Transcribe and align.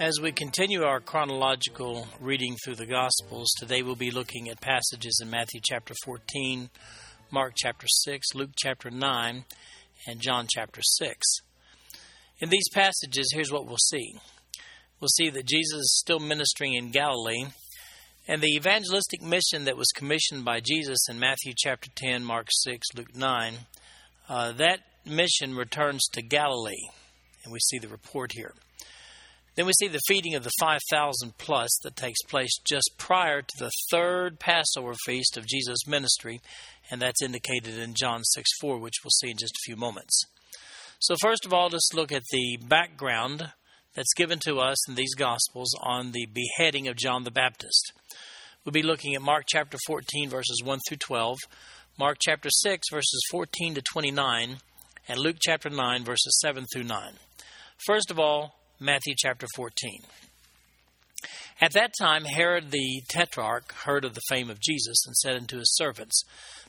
As 0.00 0.18
we 0.18 0.32
continue 0.32 0.82
our 0.82 0.98
chronological 0.98 2.08
reading 2.20 2.56
through 2.56 2.76
the 2.76 2.86
Gospels, 2.86 3.52
today 3.58 3.82
we'll 3.82 3.96
be 3.96 4.10
looking 4.10 4.48
at 4.48 4.58
passages 4.58 5.20
in 5.22 5.28
Matthew 5.28 5.60
chapter 5.62 5.92
14, 6.06 6.70
Mark 7.30 7.52
chapter 7.54 7.86
6, 7.86 8.28
Luke 8.34 8.52
chapter 8.56 8.90
9, 8.90 9.44
and 10.06 10.20
John 10.22 10.46
chapter 10.48 10.80
6. 10.80 11.26
In 12.38 12.48
these 12.48 12.70
passages, 12.72 13.30
here's 13.34 13.52
what 13.52 13.66
we'll 13.66 13.76
see 13.76 14.14
we'll 15.02 15.08
see 15.08 15.28
that 15.28 15.44
Jesus 15.44 15.80
is 15.80 15.98
still 16.00 16.18
ministering 16.18 16.72
in 16.72 16.92
Galilee, 16.92 17.44
and 18.26 18.40
the 18.40 18.56
evangelistic 18.56 19.20
mission 19.20 19.66
that 19.66 19.76
was 19.76 19.92
commissioned 19.94 20.46
by 20.46 20.60
Jesus 20.60 21.10
in 21.10 21.18
Matthew 21.18 21.52
chapter 21.54 21.90
10, 21.96 22.24
Mark 22.24 22.48
6, 22.50 22.86
Luke 22.96 23.14
9, 23.14 23.54
uh, 24.30 24.52
that 24.52 24.80
mission 25.04 25.54
returns 25.54 26.08
to 26.14 26.22
Galilee, 26.22 26.88
and 27.44 27.52
we 27.52 27.58
see 27.58 27.78
the 27.78 27.88
report 27.88 28.32
here. 28.32 28.54
Then 29.60 29.66
we 29.66 29.74
see 29.74 29.88
the 29.88 30.00
feeding 30.08 30.34
of 30.34 30.42
the 30.42 30.52
5,000 30.58 31.36
plus 31.36 31.68
that 31.82 31.94
takes 31.94 32.22
place 32.22 32.58
just 32.64 32.92
prior 32.96 33.42
to 33.42 33.54
the 33.58 33.70
third 33.90 34.40
Passover 34.40 34.94
feast 35.04 35.36
of 35.36 35.46
Jesus' 35.46 35.86
ministry, 35.86 36.40
and 36.90 36.98
that's 36.98 37.20
indicated 37.20 37.76
in 37.76 37.92
John 37.92 38.24
6 38.24 38.48
4, 38.58 38.78
which 38.78 38.94
we'll 39.04 39.10
see 39.10 39.32
in 39.32 39.36
just 39.36 39.52
a 39.52 39.66
few 39.66 39.76
moments. 39.76 40.24
So, 40.98 41.14
first 41.20 41.44
of 41.44 41.52
all, 41.52 41.68
let's 41.68 41.90
look 41.92 42.10
at 42.10 42.22
the 42.32 42.56
background 42.66 43.52
that's 43.92 44.14
given 44.16 44.38
to 44.46 44.60
us 44.60 44.88
in 44.88 44.94
these 44.94 45.14
Gospels 45.14 45.74
on 45.82 46.12
the 46.12 46.26
beheading 46.32 46.88
of 46.88 46.96
John 46.96 47.24
the 47.24 47.30
Baptist. 47.30 47.92
We'll 48.64 48.72
be 48.72 48.82
looking 48.82 49.14
at 49.14 49.20
Mark 49.20 49.44
chapter 49.46 49.76
14, 49.86 50.30
verses 50.30 50.62
1 50.64 50.78
through 50.88 50.96
12, 50.96 51.36
Mark 51.98 52.16
chapter 52.18 52.48
6, 52.48 52.86
verses 52.90 53.22
14 53.30 53.74
to 53.74 53.82
29, 53.82 54.56
and 55.06 55.18
Luke 55.18 55.36
chapter 55.38 55.68
9, 55.68 56.02
verses 56.02 56.38
7 56.40 56.64
through 56.72 56.84
9. 56.84 57.12
First 57.86 58.10
of 58.10 58.18
all, 58.18 58.59
Matthew 58.82 59.12
chapter 59.14 59.46
14. 59.56 60.00
At 61.60 61.74
that 61.74 61.92
time, 62.00 62.24
Herod 62.24 62.70
the 62.70 63.02
Tetrarch 63.10 63.74
heard 63.84 64.06
of 64.06 64.14
the 64.14 64.22
fame 64.30 64.48
of 64.48 64.58
Jesus 64.58 65.04
and 65.06 65.14
said 65.14 65.36
unto 65.36 65.58
his 65.58 65.76
servants, 65.76 66.22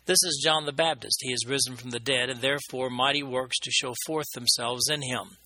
This 0.05 0.21
is 0.21 0.41
John 0.43 0.65
the 0.65 0.73
Baptist. 0.73 1.19
He 1.21 1.31
is 1.31 1.47
risen 1.47 1.77
from 1.77 1.91
the 1.91 2.01
dead, 2.01 2.29
and 2.29 2.41
therefore 2.41 2.89
mighty 2.89 3.23
works 3.23 3.57
to 3.59 3.71
show 3.71 3.93
forth 4.05 4.29
themselves 4.33 4.89
in 4.91 5.01
him. 5.03 5.37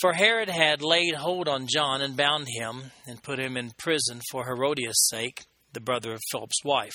For 0.00 0.12
Herod 0.12 0.48
had 0.48 0.82
laid 0.82 1.16
hold 1.16 1.48
on 1.48 1.66
John 1.66 2.00
and 2.00 2.16
bound 2.16 2.46
him 2.48 2.92
and 3.04 3.20
put 3.20 3.40
him 3.40 3.56
in 3.56 3.72
prison 3.76 4.20
for 4.30 4.44
Herodias' 4.44 5.08
sake, 5.08 5.46
the 5.72 5.80
brother 5.80 6.12
of 6.12 6.20
Philip's 6.30 6.62
wife. 6.62 6.94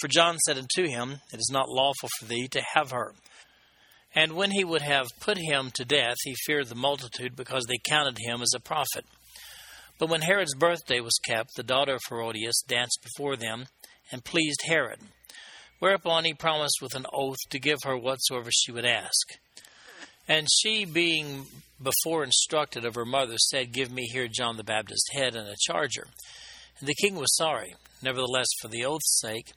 For 0.00 0.08
John 0.08 0.38
said 0.38 0.58
unto 0.58 0.90
him, 0.90 1.20
It 1.32 1.38
is 1.38 1.50
not 1.52 1.68
lawful 1.68 2.08
for 2.18 2.24
thee 2.24 2.48
to 2.48 2.62
have 2.74 2.90
her. 2.90 3.14
And 4.14 4.32
when 4.32 4.50
he 4.50 4.64
would 4.64 4.82
have 4.82 5.06
put 5.20 5.38
him 5.38 5.70
to 5.74 5.84
death, 5.84 6.16
he 6.24 6.34
feared 6.46 6.68
the 6.68 6.74
multitude 6.74 7.34
because 7.34 7.64
they 7.64 7.78
counted 7.88 8.18
him 8.18 8.42
as 8.42 8.52
a 8.54 8.60
prophet. 8.60 9.06
But 9.98 10.10
when 10.10 10.22
Herod's 10.22 10.54
birthday 10.54 11.00
was 11.00 11.18
kept, 11.26 11.50
the 11.56 11.62
daughter 11.62 11.94
of 11.94 12.00
Herodias 12.08 12.62
danced 12.66 12.98
before 13.02 13.36
them 13.36 13.66
and 14.10 14.24
pleased 14.24 14.62
Herod. 14.66 15.00
Whereupon 15.78 16.24
he 16.24 16.34
promised 16.34 16.78
with 16.82 16.94
an 16.94 17.06
oath 17.12 17.38
to 17.50 17.58
give 17.58 17.78
her 17.84 17.96
whatsoever 17.96 18.50
she 18.52 18.70
would 18.70 18.84
ask. 18.84 19.28
And 20.28 20.46
she, 20.50 20.84
being 20.84 21.46
before 21.82 22.22
instructed 22.22 22.84
of 22.84 22.94
her 22.94 23.04
mother, 23.04 23.36
said, 23.38 23.72
Give 23.72 23.90
me 23.90 24.08
here 24.12 24.28
John 24.28 24.56
the 24.56 24.64
Baptist's 24.64 25.12
head 25.12 25.34
and 25.34 25.48
a 25.48 25.56
charger. 25.60 26.06
And 26.78 26.88
the 26.88 26.94
king 26.94 27.16
was 27.16 27.34
sorry. 27.36 27.74
Nevertheless, 28.02 28.46
for 28.60 28.68
the 28.68 28.84
oath's 28.84 29.20
sake, 29.20 29.52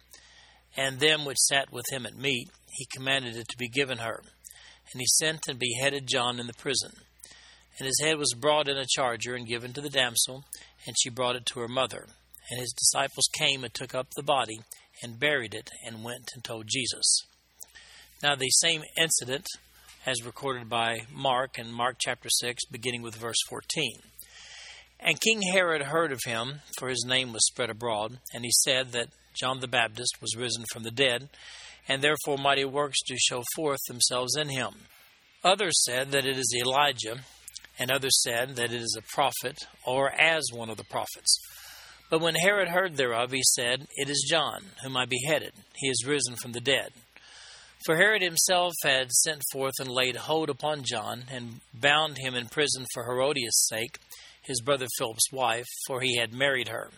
and 0.75 0.99
them 0.99 1.25
which 1.25 1.37
sat 1.37 1.71
with 1.71 1.85
him 1.91 2.05
at 2.05 2.17
meat, 2.17 2.49
he 2.71 2.87
commanded 2.95 3.35
it 3.35 3.47
to 3.47 3.57
be 3.57 3.69
given 3.69 3.99
her. 3.99 4.21
And 4.91 5.01
he 5.01 5.07
sent 5.07 5.47
and 5.47 5.59
beheaded 5.59 6.07
John 6.07 6.39
in 6.39 6.47
the 6.47 6.53
prison. 6.53 6.91
And 7.77 7.85
his 7.85 7.99
head 8.01 8.17
was 8.17 8.33
brought 8.33 8.69
in 8.69 8.77
a 8.77 8.85
charger 8.87 9.35
and 9.35 9.47
given 9.47 9.73
to 9.73 9.81
the 9.81 9.89
damsel, 9.89 10.45
and 10.87 10.95
she 10.99 11.09
brought 11.09 11.35
it 11.35 11.45
to 11.47 11.59
her 11.59 11.67
mother. 11.67 12.07
And 12.49 12.59
his 12.59 12.73
disciples 12.73 13.27
came 13.33 13.63
and 13.63 13.73
took 13.73 13.93
up 13.93 14.07
the 14.15 14.23
body 14.23 14.59
and 15.03 15.19
buried 15.19 15.53
it 15.53 15.69
and 15.85 16.03
went 16.03 16.31
and 16.33 16.43
told 16.43 16.67
Jesus. 16.67 17.25
Now, 18.23 18.35
the 18.35 18.49
same 18.49 18.83
incident 18.97 19.45
as 20.05 20.23
recorded 20.23 20.69
by 20.69 21.01
Mark 21.11 21.57
in 21.57 21.71
Mark 21.71 21.97
chapter 21.99 22.29
6, 22.29 22.65
beginning 22.71 23.01
with 23.01 23.15
verse 23.15 23.37
14. 23.49 23.99
And 24.99 25.19
King 25.19 25.41
Herod 25.51 25.81
heard 25.83 26.11
of 26.11 26.21
him, 26.25 26.61
for 26.79 26.89
his 26.89 27.03
name 27.05 27.33
was 27.33 27.45
spread 27.47 27.69
abroad, 27.69 28.19
and 28.33 28.45
he 28.45 28.51
said 28.51 28.91
that 28.91 29.09
John 29.33 29.59
the 29.59 29.67
Baptist 29.67 30.21
was 30.21 30.35
risen 30.37 30.63
from 30.71 30.83
the 30.83 30.91
dead, 30.91 31.29
and 31.87 32.01
therefore 32.01 32.37
mighty 32.37 32.65
works 32.65 33.01
do 33.05 33.15
show 33.17 33.43
forth 33.55 33.79
themselves 33.87 34.35
in 34.35 34.49
him. 34.49 34.73
Others 35.43 35.83
said 35.83 36.11
that 36.11 36.25
it 36.25 36.37
is 36.37 36.55
Elijah, 36.59 37.19
and 37.77 37.91
others 37.91 38.21
said 38.23 38.55
that 38.55 38.71
it 38.71 38.81
is 38.81 38.97
a 38.97 39.13
prophet, 39.13 39.57
or 39.85 40.11
as 40.11 40.43
one 40.51 40.69
of 40.69 40.77
the 40.77 40.83
prophets. 40.83 41.37
But 42.09 42.21
when 42.21 42.35
Herod 42.35 42.69
heard 42.69 42.97
thereof, 42.97 43.31
he 43.31 43.41
said, 43.43 43.87
It 43.95 44.09
is 44.09 44.27
John, 44.29 44.65
whom 44.83 44.95
I 44.95 45.05
beheaded. 45.05 45.53
He 45.75 45.87
is 45.87 46.05
risen 46.05 46.35
from 46.35 46.51
the 46.51 46.61
dead. 46.61 46.93
For 47.85 47.97
Herod 47.97 48.21
himself 48.21 48.73
had 48.83 49.11
sent 49.11 49.43
forth 49.51 49.73
and 49.79 49.89
laid 49.89 50.15
hold 50.15 50.49
upon 50.49 50.83
John, 50.83 51.25
and 51.29 51.61
bound 51.73 52.17
him 52.17 52.33
in 52.33 52.47
prison 52.47 52.85
for 52.93 53.03
Herodias' 53.03 53.67
sake, 53.67 53.99
his 54.41 54.61
brother 54.61 54.87
Philip's 54.97 55.31
wife, 55.31 55.67
for 55.87 56.01
he 56.01 56.17
had 56.17 56.33
married 56.33 56.69
her. 56.69 56.89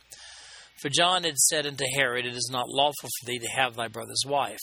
For 0.77 0.89
John 0.89 1.23
had 1.23 1.37
said 1.37 1.65
unto 1.65 1.85
Herod, 1.95 2.25
It 2.25 2.35
is 2.35 2.49
not 2.51 2.69
lawful 2.69 3.09
for 3.09 3.25
thee 3.25 3.39
to 3.39 3.47
have 3.47 3.75
thy 3.75 3.87
brother's 3.87 4.23
wife. 4.25 4.59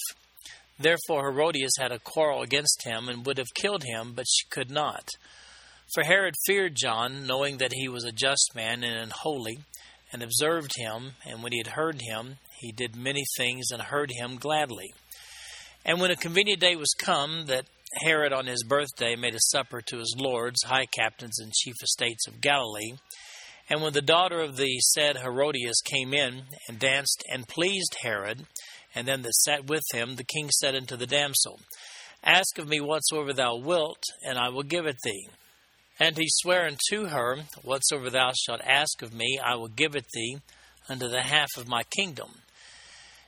Therefore 0.79 1.31
Herodias 1.31 1.73
had 1.79 1.91
a 1.91 1.99
quarrel 1.99 2.43
against 2.43 2.85
him, 2.85 3.09
and 3.09 3.27
would 3.27 3.39
have 3.39 3.55
killed 3.55 3.83
him, 3.83 4.13
but 4.15 4.27
she 4.29 4.47
could 4.49 4.71
not. 4.71 5.09
For 5.93 6.05
Herod 6.05 6.35
feared 6.47 6.77
John, 6.77 7.27
knowing 7.27 7.59
that 7.59 7.73
he 7.73 7.89
was 7.89 8.05
a 8.05 8.13
just 8.13 8.53
man 8.55 8.85
and 8.85 9.13
holy, 9.13 9.59
and 10.13 10.23
observed 10.23 10.73
him, 10.77 11.13
and 11.27 11.43
when 11.43 11.53
he 11.53 11.59
had 11.59 11.75
heard 11.75 12.01
him, 12.01 12.39
he 12.61 12.71
did 12.71 12.95
many 12.95 13.25
things 13.37 13.71
and 13.73 13.83
heard 13.83 14.11
him 14.13 14.37
gladly. 14.37 14.95
And 15.85 16.01
when 16.01 16.13
a 16.13 16.17
convenient 16.17 16.61
day 16.61 16.77
was 16.77 16.95
come, 16.97 17.47
that 17.47 17.67
Herod 18.03 18.33
on 18.33 18.47
his 18.47 18.65
birthday 18.65 19.17
made 19.17 19.35
a 19.35 19.41
supper 19.41 19.81
to 19.83 19.99
his 19.99 20.15
lords, 20.17 20.63
high 20.65 20.87
captains, 20.87 21.39
and 21.41 21.53
chief 21.53 21.75
estates 21.83 22.27
of 22.27 22.41
Galilee, 22.41 22.95
and 23.69 23.81
when 23.81 23.93
the 23.93 24.03
daughter 24.03 24.41
of 24.41 24.57
the 24.57 24.79
said 24.81 25.19
Herodias 25.19 25.81
came 25.85 26.13
in 26.13 26.43
and 26.69 26.79
danced 26.79 27.25
and 27.31 27.49
pleased 27.49 27.97
Herod, 28.03 28.47
and 28.95 29.09
them 29.09 29.23
that 29.23 29.35
sat 29.35 29.67
with 29.67 29.83
him, 29.93 30.17
the 30.17 30.25
king 30.25 30.51
said 30.51 30.75
unto 30.75 30.97
the 30.97 31.07
damsel, 31.07 31.61
Ask 32.23 32.59
of 32.59 32.69
me 32.69 32.81
whatsoever 32.81 33.33
thou 33.33 33.57
wilt, 33.57 34.03
and 34.23 34.39
I 34.39 34.49
will 34.49 34.63
give 34.63 34.87
it 34.87 34.97
thee. 35.03 35.29
And 35.99 36.17
he 36.17 36.27
sware 36.29 36.67
unto 36.67 37.09
her, 37.09 37.45
Whatsoever 37.63 38.11
thou 38.11 38.33
shalt 38.35 38.61
ask 38.65 39.03
of 39.03 39.15
me, 39.15 39.39
I 39.45 39.57
will 39.57 39.69
give 39.69 39.95
it 39.95 40.07
thee 40.13 40.39
unto 40.89 41.09
the 41.09 41.23
half 41.23 41.51
of 41.57 41.69
my 41.69 41.83
kingdom. 41.97 42.41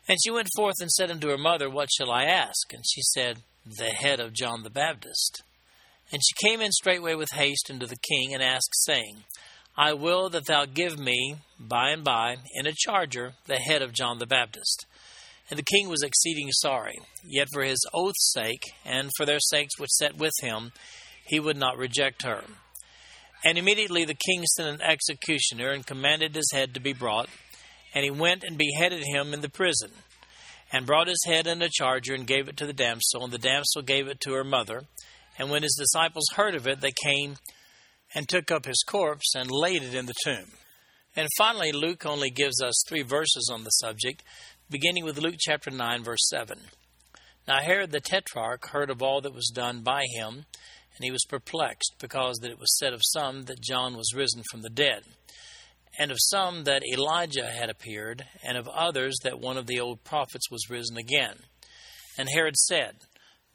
And 0.08 0.18
she 0.22 0.30
went 0.30 0.48
forth 0.56 0.76
and 0.80 0.90
said 0.90 1.10
unto 1.10 1.28
her 1.28 1.38
mother, 1.38 1.68
What 1.68 1.88
shall 1.92 2.10
I 2.10 2.24
ask? 2.24 2.72
And 2.72 2.84
she 2.86 3.02
said, 3.02 3.38
The 3.64 3.90
head 3.90 4.20
of 4.20 4.32
John 4.32 4.62
the 4.62 4.70
Baptist. 4.70 5.42
And 6.12 6.22
she 6.24 6.48
came 6.48 6.60
in 6.60 6.70
straightway 6.72 7.14
with 7.14 7.32
haste 7.32 7.68
unto 7.70 7.86
the 7.86 7.96
king, 7.96 8.32
and 8.32 8.42
asked, 8.42 8.74
saying, 8.84 9.24
I 9.76 9.92
will 9.92 10.30
that 10.30 10.46
thou 10.46 10.64
give 10.64 10.98
me 10.98 11.36
by 11.58 11.90
and 11.90 12.02
by 12.02 12.38
in 12.54 12.66
a 12.66 12.72
charger 12.72 13.34
the 13.46 13.56
head 13.56 13.82
of 13.82 13.92
John 13.92 14.18
the 14.18 14.26
Baptist. 14.26 14.86
And 15.50 15.58
the 15.58 15.62
king 15.62 15.88
was 15.88 16.02
exceeding 16.02 16.50
sorry, 16.50 16.98
yet 17.22 17.48
for 17.52 17.62
his 17.62 17.78
oath's 17.92 18.32
sake, 18.32 18.62
and 18.84 19.10
for 19.16 19.26
their 19.26 19.38
sakes 19.38 19.78
which 19.78 19.90
sat 19.90 20.16
with 20.16 20.32
him, 20.40 20.72
he 21.26 21.38
would 21.38 21.58
not 21.58 21.76
reject 21.76 22.22
her. 22.22 22.42
And 23.44 23.58
immediately 23.58 24.04
the 24.04 24.14
king 24.14 24.44
sent 24.46 24.68
an 24.68 24.82
executioner 24.82 25.70
and 25.70 25.86
commanded 25.86 26.34
his 26.34 26.50
head 26.52 26.72
to 26.74 26.80
be 26.80 26.94
brought, 26.94 27.28
and 27.94 28.02
he 28.02 28.10
went 28.10 28.44
and 28.44 28.58
beheaded 28.58 29.04
him 29.04 29.34
in 29.34 29.42
the 29.42 29.48
prison, 29.48 29.90
and 30.72 30.86
brought 30.86 31.06
his 31.06 31.22
head 31.26 31.46
in 31.46 31.62
a 31.62 31.68
charger 31.68 32.14
and 32.14 32.26
gave 32.26 32.48
it 32.48 32.56
to 32.56 32.66
the 32.66 32.72
damsel, 32.72 33.22
and 33.22 33.32
the 33.32 33.38
damsel 33.38 33.82
gave 33.82 34.08
it 34.08 34.20
to 34.20 34.32
her 34.32 34.44
mother. 34.44 34.84
And 35.38 35.50
when 35.50 35.62
his 35.62 35.76
disciples 35.78 36.26
heard 36.34 36.54
of 36.54 36.66
it, 36.66 36.80
they 36.80 36.94
came 37.04 37.36
and 38.16 38.26
took 38.26 38.50
up 38.50 38.64
his 38.64 38.82
corpse 38.82 39.34
and 39.36 39.50
laid 39.50 39.82
it 39.82 39.94
in 39.94 40.06
the 40.06 40.14
tomb. 40.24 40.46
And 41.14 41.28
finally, 41.36 41.70
Luke 41.70 42.06
only 42.06 42.30
gives 42.30 42.62
us 42.62 42.82
three 42.88 43.02
verses 43.02 43.50
on 43.52 43.62
the 43.62 43.70
subject, 43.70 44.22
beginning 44.70 45.04
with 45.04 45.18
Luke 45.18 45.36
chapter 45.38 45.70
9, 45.70 46.02
verse 46.02 46.26
7. 46.30 46.58
Now 47.46 47.58
Herod 47.60 47.92
the 47.92 48.00
Tetrarch 48.00 48.68
heard 48.68 48.88
of 48.88 49.02
all 49.02 49.20
that 49.20 49.34
was 49.34 49.52
done 49.54 49.82
by 49.82 50.04
him, 50.14 50.46
and 50.96 51.02
he 51.02 51.10
was 51.10 51.26
perplexed, 51.28 51.96
because 52.00 52.38
that 52.38 52.50
it 52.50 52.58
was 52.58 52.74
said 52.78 52.94
of 52.94 53.02
some 53.04 53.42
that 53.44 53.60
John 53.60 53.98
was 53.98 54.14
risen 54.16 54.42
from 54.50 54.62
the 54.62 54.70
dead, 54.70 55.02
and 55.98 56.10
of 56.10 56.16
some 56.18 56.64
that 56.64 56.84
Elijah 56.90 57.50
had 57.50 57.68
appeared, 57.68 58.24
and 58.42 58.56
of 58.56 58.66
others 58.68 59.14
that 59.24 59.40
one 59.40 59.58
of 59.58 59.66
the 59.66 59.78
old 59.78 60.04
prophets 60.04 60.50
was 60.50 60.70
risen 60.70 60.96
again. 60.96 61.36
And 62.16 62.30
Herod 62.32 62.56
said, 62.56 62.96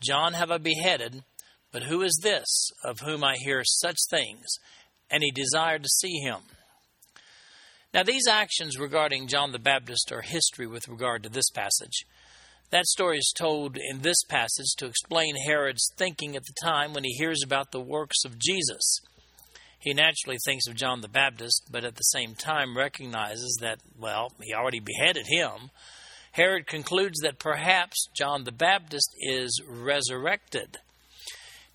John 0.02 0.34
have 0.34 0.52
I 0.52 0.60
beheaded, 0.60 1.24
but 1.72 1.84
who 1.84 2.02
is 2.02 2.20
this 2.22 2.70
of 2.84 3.00
whom 3.00 3.24
I 3.24 3.36
hear 3.38 3.64
such 3.64 3.98
things? 4.10 4.46
And 5.10 5.24
he 5.24 5.32
desired 5.32 5.84
to 5.84 5.90
see 5.90 6.20
him. 6.20 6.40
Now, 7.94 8.04
these 8.04 8.28
actions 8.28 8.80
regarding 8.80 9.28
John 9.28 9.52
the 9.52 9.60
Baptist 9.60 10.12
are 10.12 10.22
history 10.22 10.68
with 10.68 10.88
regard 10.88 11.24
to 11.24 11.30
this 11.30 11.50
passage. 11.50 12.06
That 12.70 12.86
story 12.86 13.18
is 13.18 13.34
told 13.38 13.78
in 13.78 14.02
this 14.02 14.24
passage 14.30 14.74
to 14.78 14.86
explain 14.86 15.36
Herod's 15.46 15.92
thinking 15.98 16.38
at 16.38 16.44
the 16.44 16.56
time 16.64 16.94
when 16.94 17.04
he 17.04 17.12
hears 17.12 17.42
about 17.44 17.72
the 17.72 17.82
works 17.82 18.24
of 18.24 18.40
Jesus. 18.40 19.02
He 19.78 19.94
naturally 19.94 20.38
thinks 20.46 20.68
of 20.68 20.76
John 20.76 21.02
the 21.02 21.10
Baptist, 21.10 21.64
but 21.70 21.84
at 21.84 21.96
the 21.96 22.04
same 22.04 22.34
time 22.36 22.78
recognizes 22.78 23.58
that, 23.62 23.80
well, 24.00 24.32
he 24.42 24.54
already 24.54 24.80
beheaded 24.80 25.26
him. 25.28 25.72
Herod 26.32 26.66
concludes 26.66 27.20
that 27.22 27.40
perhaps 27.40 28.08
John 28.16 28.46
the 28.46 28.54
Baptist 28.54 29.10
is 29.20 29.62
resurrected. 29.68 30.78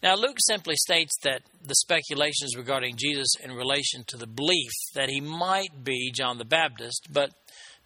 Now, 0.06 0.14
Luke 0.14 0.37
simply 0.38 0.76
states 0.76 1.19
that 1.25 1.43
the 1.61 1.75
speculations 1.75 2.56
regarding 2.56 2.94
Jesus 2.94 3.26
in 3.43 3.50
relation 3.50 4.05
to 4.06 4.17
the 4.17 4.29
belief 4.29 4.70
that 4.94 5.08
he 5.08 5.20
might 5.20 5.82
be 5.82 6.12
John 6.14 6.38
the 6.38 6.44
Baptist, 6.44 7.08
but 7.11 7.32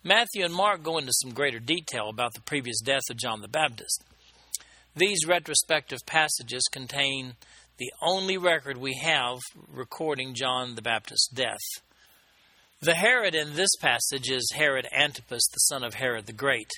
Matthew 0.05 0.45
and 0.45 0.53
Mark 0.53 0.83
go 0.83 0.99
into 0.99 1.15
some 1.15 1.33
greater 1.33 1.59
detail 1.59 2.11
about 2.11 2.35
the 2.35 2.43
previous 2.43 2.83
death 2.83 3.05
of 3.11 3.17
John 3.17 3.41
the 3.41 3.49
Baptist. 3.49 4.05
These 4.95 5.27
retrospective 5.27 6.01
passages 6.05 6.69
contain 6.71 7.37
the 7.79 7.91
only 8.03 8.37
record 8.37 8.77
we 8.77 9.01
have 9.03 9.39
recording 9.73 10.35
John 10.35 10.75
the 10.75 10.83
Baptist's 10.83 11.31
death. 11.33 11.57
The 12.83 12.97
Herod 12.97 13.35
in 13.35 13.55
this 13.55 13.75
passage 13.81 14.31
is 14.31 14.53
Herod 14.55 14.87
Antipas, 14.95 15.49
the 15.51 15.61
son 15.61 15.83
of 15.83 15.95
Herod 15.95 16.27
the 16.27 16.35
Great. 16.35 16.69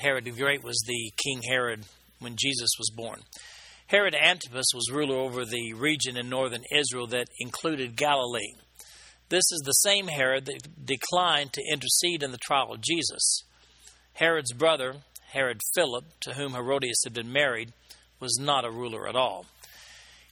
Herod 0.00 0.24
the 0.24 0.32
Great 0.32 0.64
was 0.64 0.82
the 0.84 1.12
King 1.24 1.42
Herod 1.48 1.84
when 2.18 2.34
Jesus 2.34 2.70
was 2.76 2.90
born. 2.90 3.20
Herod 3.86 4.14
Antipas 4.14 4.72
was 4.74 4.90
ruler 4.90 5.16
over 5.16 5.44
the 5.44 5.74
region 5.74 6.16
in 6.16 6.30
northern 6.30 6.62
Israel 6.74 7.06
that 7.08 7.28
included 7.38 7.96
Galilee. 7.96 8.54
This 9.28 9.44
is 9.52 9.62
the 9.64 9.72
same 9.72 10.08
Herod 10.08 10.46
that 10.46 10.86
declined 10.86 11.52
to 11.52 11.62
intercede 11.70 12.22
in 12.22 12.32
the 12.32 12.38
trial 12.38 12.72
of 12.72 12.80
Jesus. 12.80 13.42
Herod's 14.14 14.54
brother, 14.54 14.94
Herod 15.32 15.60
Philip, 15.74 16.04
to 16.20 16.32
whom 16.32 16.54
Herodias 16.54 17.02
had 17.04 17.12
been 17.12 17.30
married, 17.30 17.74
was 18.20 18.38
not 18.40 18.64
a 18.64 18.70
ruler 18.70 19.06
at 19.06 19.16
all. 19.16 19.44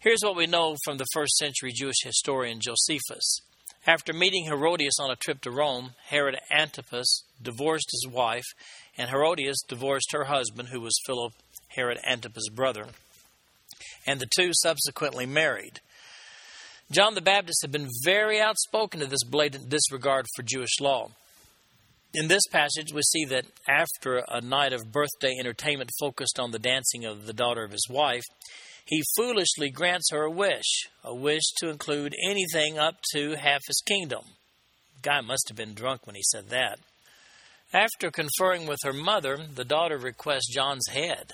Here's 0.01 0.23
what 0.23 0.37
we 0.37 0.47
know 0.47 0.77
from 0.85 0.97
the 0.97 1.07
first 1.13 1.37
century 1.37 1.73
Jewish 1.75 2.03
historian 2.03 2.59
Josephus. 2.59 3.41
After 3.87 4.15
meeting 4.15 4.47
Herodias 4.47 4.99
on 4.99 5.11
a 5.11 5.17
trip 5.17 5.43
to 5.43 5.51
Rome, 5.51 5.91
Herod 6.07 6.39
Antipas 6.51 7.25
divorced 7.41 7.91
his 7.93 8.11
wife, 8.11 8.47
and 8.97 9.11
Herodias 9.11 9.61
divorced 9.69 10.13
her 10.13 10.25
husband, 10.25 10.71
who 10.71 10.81
was 10.81 10.99
Philip, 11.05 11.35
Herod 11.69 11.99
Antipas' 12.07 12.49
brother 12.49 12.87
and 14.07 14.21
the 14.21 14.29
two 14.37 14.51
subsequently 14.53 15.27
married. 15.27 15.81
John 16.91 17.15
the 17.15 17.21
Baptist 17.21 17.63
had 17.63 17.73
been 17.73 17.89
very 18.05 18.41
outspoken 18.41 19.01
to 19.01 19.07
this 19.07 19.25
blatant 19.25 19.69
disregard 19.69 20.27
for 20.37 20.43
Jewish 20.43 20.81
law. 20.81 21.09
In 22.15 22.29
this 22.29 22.47
passage, 22.51 22.93
we 22.93 23.01
see 23.03 23.25
that 23.27 23.47
after 23.67 24.19
a 24.29 24.43
night 24.43 24.75
of 24.75 24.93
birthday 24.93 25.33
entertainment 25.41 25.91
focused 25.99 26.39
on 26.39 26.51
the 26.51 26.59
dancing 26.59 27.07
of 27.07 27.27
the 27.27 27.33
daughter 27.33 27.65
of 27.65 27.73
his 27.73 27.87
wife, 27.89 28.25
he 28.85 29.03
foolishly 29.17 29.71
grants 29.71 30.11
her 30.11 30.23
a 30.25 30.31
wish, 30.31 30.89
a 31.03 31.15
wish 31.15 31.45
to 31.59 31.71
include 31.71 32.15
anything 32.29 32.79
up 32.79 32.97
to 33.13 33.37
half 33.37 33.63
his 33.67 33.83
kingdom. 33.87 34.25
Guy 35.01 35.23
must 35.23 35.49
have 35.49 35.57
been 35.57 35.73
drunk 35.73 36.07
when 36.07 36.17
he 36.17 36.23
said 36.23 36.51
that. 36.51 36.79
After 37.73 38.11
conferring 38.11 38.67
with 38.67 38.81
her 38.85 38.93
mother, 38.93 39.39
the 39.39 39.65
daughter 39.65 39.97
requests 39.97 40.53
John's 40.53 40.89
head. 40.89 41.33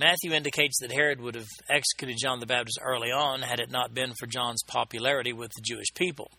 Matthew 0.00 0.32
indicates 0.32 0.78
that 0.80 0.92
Herod 0.92 1.20
would 1.20 1.34
have 1.34 1.50
executed 1.68 2.16
John 2.18 2.40
the 2.40 2.46
Baptist 2.46 2.78
early 2.80 3.12
on 3.12 3.42
had 3.42 3.60
it 3.60 3.70
not 3.70 3.92
been 3.92 4.14
for 4.18 4.26
John's 4.26 4.62
popularity 4.62 5.34
with 5.34 5.50
the 5.50 5.60
Jewish 5.60 5.92
people. 5.94 6.30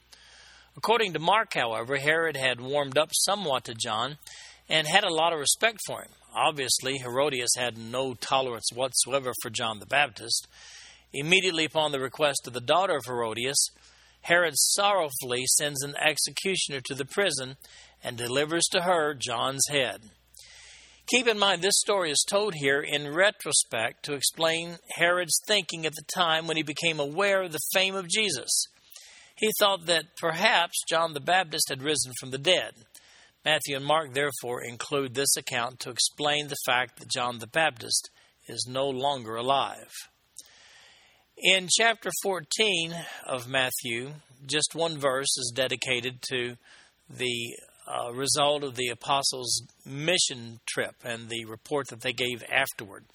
According 0.75 1.13
to 1.13 1.19
Mark, 1.19 1.54
however, 1.54 1.98
Herod 1.98 2.36
had 2.36 2.60
warmed 2.60 2.98
up 2.98 3.10
somewhat 3.13 3.66
to 3.66 3.75
John 3.75 4.18
and 4.68 4.88
had 4.88 5.04
a 5.04 5.13
lot 5.13 5.31
of 5.31 5.38
respect 5.38 5.78
for 5.86 6.02
him. 6.02 6.10
Obviously, 6.34 6.98
Herodias 6.98 7.52
had 7.56 7.78
no 7.78 8.16
tolerance 8.16 8.72
whatsoever 8.74 9.31
for 9.44 9.52
John 9.52 9.78
the 9.78 9.86
Baptist. 9.86 10.48
Immediately 11.13 11.66
upon 11.66 11.92
the 11.92 12.00
request 12.00 12.48
of 12.48 12.54
the 12.54 12.62
daughter 12.62 12.96
of 12.96 13.06
Herodias, 13.06 13.69
Herod 14.22 14.56
sorrowfully 14.58 15.44
sends 15.46 15.84
an 15.84 15.94
executioner 16.04 16.81
to 16.86 16.96
the 16.96 17.06
prison 17.06 17.58
and 18.04 18.18
delivers 18.18 18.63
to 18.72 18.81
her 18.81 19.13
John's 19.13 19.68
head. 19.69 20.10
Keep 21.12 21.28
in 21.28 21.38
mind, 21.38 21.62
this 21.62 21.78
story 21.78 22.10
is 22.10 22.25
told 22.25 22.54
here 22.56 22.80
in 22.80 23.13
retrospect 23.13 24.06
to 24.06 24.13
explain 24.13 24.78
Herod's 24.96 25.42
thinking 25.46 25.86
at 25.86 25.92
the 25.92 26.06
time 26.16 26.48
when 26.48 26.56
he 26.56 26.63
became 26.63 27.02
aware 27.02 27.42
of 27.42 27.52
the 27.52 27.60
fame 27.74 27.96
of 27.96 28.08
Jesus. 28.08 28.68
He 29.36 29.52
thought 29.60 29.88
that 29.88 30.16
perhaps 30.18 30.81
John 30.88 31.13
the 31.13 31.19
Baptist 31.19 31.68
had 31.68 31.84
risen 31.84 32.13
from 32.18 32.31
the 32.31 32.38
dead. 32.38 32.72
Matthew 33.44 33.75
and 33.75 33.84
Mark 33.84 34.13
therefore 34.13 34.63
include 34.63 35.13
this 35.13 35.36
account 35.36 35.81
to 35.81 35.90
explain 35.90 36.48
the 36.48 36.56
fact 36.66 37.00
that 37.00 37.10
John 37.10 37.40
the 37.40 37.48
Baptist 37.48 38.10
is 38.48 38.66
no 38.69 38.88
longer 38.88 39.36
alive. 39.36 39.92
In 41.36 41.68
chapter 41.69 42.10
14 42.24 42.96
of 43.25 43.50
Matthew, 43.50 44.12
just 44.46 44.75
one 44.75 44.98
verse 44.98 45.38
is 45.38 45.52
dedicated 45.54 46.22
to 46.30 46.56
the 47.10 47.58
uh, 47.92 48.12
result 48.14 48.64
of 48.64 48.76
the 48.76 48.90
apostles' 48.90 49.64
mission 49.86 50.60
trip 50.66 50.96
and 51.04 51.30
the 51.30 51.46
report 51.46 51.88
that 51.90 52.02
they 52.02 52.14
gave 52.14 52.44
afterward. 52.52 53.06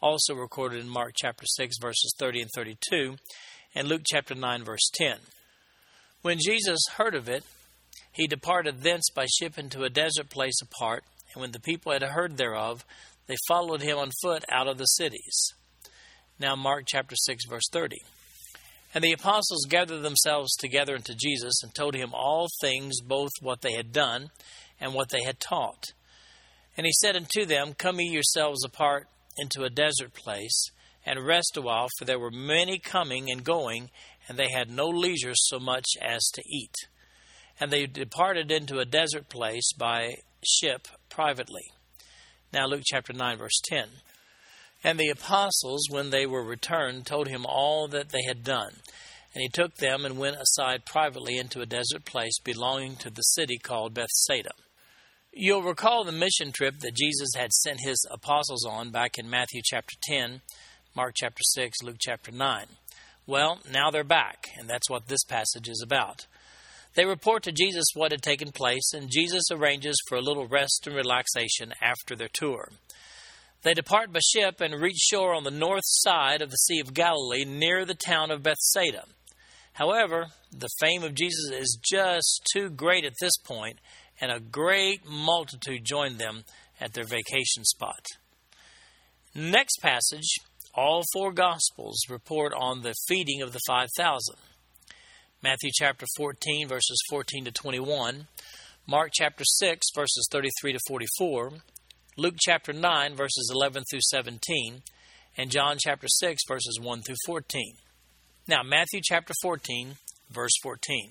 Also 0.00 0.34
recorded 0.34 0.80
in 0.80 0.88
Mark 0.88 1.12
chapter 1.16 1.44
6, 1.46 1.76
verses 1.80 2.14
30 2.18 2.42
and 2.42 2.50
32, 2.54 3.16
and 3.74 3.88
Luke 3.88 4.02
chapter 4.06 4.34
9, 4.34 4.64
verse 4.64 4.90
10. 4.94 5.16
When 6.22 6.38
Jesus 6.38 6.80
heard 6.96 7.14
of 7.14 7.28
it, 7.28 7.44
he 8.12 8.26
departed 8.26 8.82
thence 8.82 9.08
by 9.14 9.26
ship 9.26 9.58
into 9.58 9.84
a 9.84 9.90
desert 9.90 10.30
place 10.30 10.60
apart, 10.62 11.04
and 11.34 11.40
when 11.40 11.52
the 11.52 11.60
people 11.60 11.92
had 11.92 12.02
heard 12.02 12.36
thereof, 12.36 12.84
they 13.26 13.36
followed 13.48 13.82
him 13.82 13.98
on 13.98 14.10
foot 14.22 14.44
out 14.50 14.68
of 14.68 14.78
the 14.78 14.86
cities. 14.86 15.54
Now, 16.38 16.56
Mark 16.56 16.84
chapter 16.86 17.14
6, 17.16 17.44
verse 17.48 17.68
30. 17.70 17.96
And 18.92 19.04
the 19.04 19.12
apostles 19.12 19.66
gathered 19.68 20.02
themselves 20.02 20.54
together 20.56 20.94
unto 20.94 21.14
Jesus 21.14 21.62
and 21.62 21.72
told 21.74 21.94
him 21.94 22.10
all 22.12 22.48
things, 22.60 23.00
both 23.00 23.30
what 23.40 23.60
they 23.60 23.72
had 23.72 23.92
done 23.92 24.30
and 24.80 24.94
what 24.94 25.10
they 25.10 25.22
had 25.24 25.38
taught. 25.38 25.92
And 26.76 26.86
he 26.86 26.92
said 26.92 27.14
unto 27.14 27.44
them, 27.44 27.74
Come 27.74 28.00
ye 28.00 28.10
yourselves 28.10 28.64
apart 28.64 29.06
into 29.36 29.62
a 29.62 29.70
desert 29.70 30.12
place, 30.14 30.70
and 31.06 31.24
rest 31.24 31.56
a 31.56 31.62
while, 31.62 31.88
for 31.98 32.04
there 32.04 32.18
were 32.18 32.30
many 32.30 32.78
coming 32.78 33.30
and 33.30 33.44
going, 33.44 33.90
and 34.28 34.36
they 34.36 34.50
had 34.52 34.70
no 34.70 34.86
leisure 34.86 35.34
so 35.34 35.58
much 35.58 35.86
as 36.00 36.22
to 36.34 36.42
eat. 36.48 36.74
And 37.60 37.70
they 37.70 37.86
departed 37.86 38.50
into 38.50 38.78
a 38.78 38.84
desert 38.84 39.28
place 39.28 39.72
by 39.78 40.14
ship 40.44 40.88
privately. 41.08 41.64
Now, 42.52 42.66
Luke 42.66 42.82
chapter 42.84 43.12
9, 43.12 43.38
verse 43.38 43.60
10. 43.64 43.88
And 44.82 44.98
the 44.98 45.08
apostles, 45.08 45.88
when 45.90 46.10
they 46.10 46.26
were 46.26 46.44
returned, 46.44 47.06
told 47.06 47.28
him 47.28 47.44
all 47.46 47.86
that 47.88 48.10
they 48.10 48.22
had 48.26 48.42
done. 48.42 48.72
And 49.34 49.42
he 49.42 49.48
took 49.48 49.76
them 49.76 50.04
and 50.04 50.18
went 50.18 50.36
aside 50.40 50.84
privately 50.84 51.36
into 51.36 51.60
a 51.60 51.66
desert 51.66 52.04
place 52.04 52.38
belonging 52.42 52.96
to 52.96 53.10
the 53.10 53.22
city 53.22 53.58
called 53.58 53.94
Bethsaida. 53.94 54.52
You'll 55.32 55.62
recall 55.62 56.04
the 56.04 56.12
mission 56.12 56.50
trip 56.50 56.80
that 56.80 56.96
Jesus 56.96 57.30
had 57.36 57.52
sent 57.52 57.80
his 57.80 58.04
apostles 58.10 58.66
on 58.66 58.90
back 58.90 59.18
in 59.18 59.30
Matthew 59.30 59.60
chapter 59.64 59.94
10, 60.02 60.40
Mark 60.96 61.12
chapter 61.14 61.42
6, 61.42 61.82
Luke 61.84 61.98
chapter 62.00 62.32
9. 62.32 62.66
Well, 63.26 63.60
now 63.70 63.92
they're 63.92 64.02
back, 64.02 64.48
and 64.58 64.68
that's 64.68 64.90
what 64.90 65.06
this 65.06 65.22
passage 65.22 65.68
is 65.68 65.82
about. 65.84 66.26
They 66.96 67.04
report 67.04 67.44
to 67.44 67.52
Jesus 67.52 67.86
what 67.94 68.10
had 68.10 68.22
taken 68.22 68.50
place, 68.50 68.92
and 68.92 69.08
Jesus 69.08 69.44
arranges 69.52 69.96
for 70.08 70.18
a 70.18 70.22
little 70.22 70.48
rest 70.48 70.88
and 70.88 70.96
relaxation 70.96 71.72
after 71.80 72.16
their 72.16 72.30
tour. 72.32 72.70
They 73.62 73.74
depart 73.74 74.12
by 74.12 74.20
ship 74.20 74.60
and 74.60 74.80
reach 74.80 74.96
shore 74.96 75.34
on 75.34 75.44
the 75.44 75.50
north 75.50 75.84
side 75.84 76.40
of 76.40 76.50
the 76.50 76.56
Sea 76.56 76.80
of 76.80 76.94
Galilee 76.94 77.44
near 77.44 77.84
the 77.84 77.94
town 77.94 78.30
of 78.30 78.42
Bethsaida. 78.42 79.04
However, 79.74 80.28
the 80.50 80.70
fame 80.80 81.02
of 81.02 81.14
Jesus 81.14 81.50
is 81.52 81.78
just 81.82 82.48
too 82.52 82.70
great 82.70 83.04
at 83.04 83.14
this 83.20 83.36
point, 83.44 83.78
and 84.20 84.32
a 84.32 84.40
great 84.40 85.06
multitude 85.06 85.84
join 85.84 86.16
them 86.16 86.44
at 86.80 86.94
their 86.94 87.04
vacation 87.04 87.64
spot. 87.64 88.04
Next 89.34 89.76
passage, 89.82 90.38
all 90.74 91.04
four 91.12 91.32
Gospels 91.32 92.00
report 92.08 92.52
on 92.56 92.82
the 92.82 92.94
feeding 93.08 93.42
of 93.42 93.52
the 93.52 93.60
5,000. 93.66 94.36
Matthew 95.42 95.70
chapter 95.72 96.06
14, 96.16 96.68
verses 96.68 97.00
14 97.10 97.44
to 97.44 97.52
21, 97.52 98.26
Mark 98.86 99.10
chapter 99.14 99.44
6, 99.44 99.86
verses 99.94 100.28
33 100.30 100.72
to 100.72 100.78
44, 100.88 101.52
Luke 102.16 102.34
chapter 102.40 102.72
9, 102.72 103.14
verses 103.14 103.52
11 103.54 103.84
through 103.88 104.00
17, 104.02 104.82
and 105.38 105.50
John 105.50 105.76
chapter 105.78 106.08
6, 106.08 106.42
verses 106.48 106.78
1 106.80 107.02
through 107.02 107.14
14. 107.24 107.74
Now, 108.48 108.62
Matthew 108.64 109.00
chapter 109.02 109.32
14, 109.42 109.94
verse 110.28 110.50
14. 110.60 111.10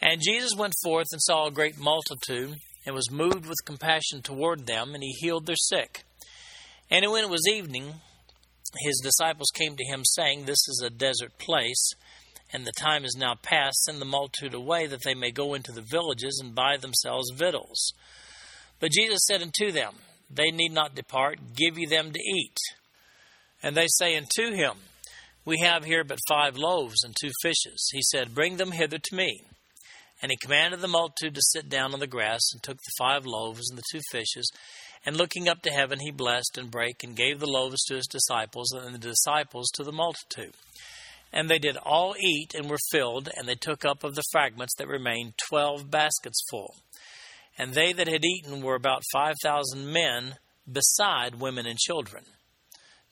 And 0.00 0.22
Jesus 0.24 0.52
went 0.56 0.74
forth 0.84 1.08
and 1.10 1.20
saw 1.20 1.46
a 1.46 1.50
great 1.50 1.76
multitude, 1.76 2.54
and 2.86 2.94
was 2.94 3.10
moved 3.10 3.46
with 3.46 3.64
compassion 3.64 4.22
toward 4.22 4.66
them, 4.66 4.94
and 4.94 5.02
he 5.02 5.10
healed 5.10 5.46
their 5.46 5.56
sick. 5.56 6.04
And 6.88 7.04
when 7.10 7.24
it 7.24 7.30
was 7.30 7.46
evening, 7.50 7.94
his 8.78 9.00
disciples 9.02 9.50
came 9.52 9.76
to 9.76 9.84
him, 9.84 10.04
saying, 10.04 10.44
This 10.44 10.68
is 10.68 10.82
a 10.86 10.90
desert 10.90 11.36
place, 11.38 11.90
and 12.52 12.64
the 12.64 12.72
time 12.78 13.04
is 13.04 13.16
now 13.18 13.34
past. 13.42 13.82
Send 13.82 14.00
the 14.00 14.06
multitude 14.06 14.54
away, 14.54 14.86
that 14.86 15.02
they 15.04 15.14
may 15.14 15.32
go 15.32 15.54
into 15.54 15.72
the 15.72 15.84
villages 15.90 16.40
and 16.42 16.54
buy 16.54 16.76
themselves 16.76 17.30
victuals. 17.34 17.92
But 18.80 18.92
Jesus 18.92 19.20
said 19.28 19.42
unto 19.42 19.70
them, 19.70 19.94
They 20.30 20.50
need 20.50 20.72
not 20.72 20.94
depart, 20.94 21.38
give 21.54 21.78
ye 21.78 21.86
them 21.86 22.12
to 22.12 22.18
eat. 22.18 22.56
And 23.62 23.76
they 23.76 23.86
say 23.88 24.16
unto 24.16 24.54
him, 24.54 24.72
We 25.44 25.60
have 25.60 25.84
here 25.84 26.02
but 26.02 26.18
five 26.28 26.56
loaves 26.56 27.04
and 27.04 27.14
two 27.14 27.30
fishes. 27.42 27.90
He 27.92 28.00
said, 28.02 28.34
Bring 28.34 28.56
them 28.56 28.72
hither 28.72 28.98
to 28.98 29.16
me. 29.16 29.42
And 30.22 30.30
he 30.30 30.36
commanded 30.36 30.80
the 30.80 30.88
multitude 30.88 31.34
to 31.34 31.42
sit 31.42 31.68
down 31.68 31.94
on 31.94 32.00
the 32.00 32.06
grass, 32.06 32.40
and 32.52 32.62
took 32.62 32.76
the 32.76 32.92
five 32.98 33.24
loaves 33.24 33.70
and 33.70 33.78
the 33.78 33.84
two 33.90 34.00
fishes, 34.10 34.50
and 35.06 35.16
looking 35.16 35.48
up 35.48 35.62
to 35.62 35.70
heaven, 35.70 35.98
he 36.00 36.10
blessed 36.10 36.58
and 36.58 36.70
brake, 36.70 37.02
and 37.02 37.16
gave 37.16 37.40
the 37.40 37.46
loaves 37.46 37.82
to 37.84 37.96
his 37.96 38.06
disciples, 38.06 38.70
and 38.72 38.94
the 38.94 38.98
disciples 38.98 39.70
to 39.70 39.82
the 39.82 39.92
multitude. 39.92 40.54
And 41.32 41.48
they 41.48 41.58
did 41.58 41.78
all 41.78 42.14
eat, 42.20 42.54
and 42.54 42.68
were 42.68 42.76
filled, 42.90 43.30
and 43.34 43.48
they 43.48 43.54
took 43.54 43.84
up 43.86 44.04
of 44.04 44.14
the 44.14 44.24
fragments 44.30 44.74
that 44.76 44.88
remained 44.88 45.34
twelve 45.48 45.90
baskets 45.90 46.42
full. 46.50 46.74
And 47.58 47.74
they 47.74 47.92
that 47.92 48.08
had 48.08 48.24
eaten 48.24 48.62
were 48.62 48.74
about 48.74 49.02
five 49.12 49.36
thousand 49.42 49.92
men, 49.92 50.36
beside 50.70 51.40
women 51.40 51.66
and 51.66 51.78
children. 51.78 52.24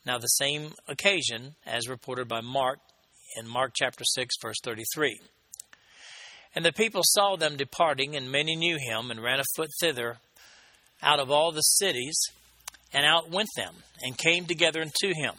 Now, 0.06 0.18
the 0.18 0.26
same 0.26 0.72
occasion, 0.86 1.56
as 1.66 1.88
reported 1.88 2.28
by 2.28 2.40
Mark 2.40 2.78
in 3.36 3.46
Mark 3.46 3.72
chapter 3.74 4.04
6, 4.04 4.36
verse 4.40 4.56
33. 4.64 5.20
And 6.54 6.64
the 6.64 6.72
people 6.72 7.02
saw 7.04 7.36
them 7.36 7.56
departing, 7.56 8.16
and 8.16 8.32
many 8.32 8.56
knew 8.56 8.78
him, 8.78 9.10
and 9.10 9.22
ran 9.22 9.40
afoot 9.40 9.68
thither 9.80 10.18
out 11.02 11.20
of 11.20 11.30
all 11.30 11.52
the 11.52 11.60
cities, 11.60 12.18
and 12.92 13.04
out 13.04 13.30
went 13.30 13.48
them, 13.56 13.74
and 14.00 14.16
came 14.16 14.46
together 14.46 14.80
unto 14.80 15.14
him. 15.14 15.34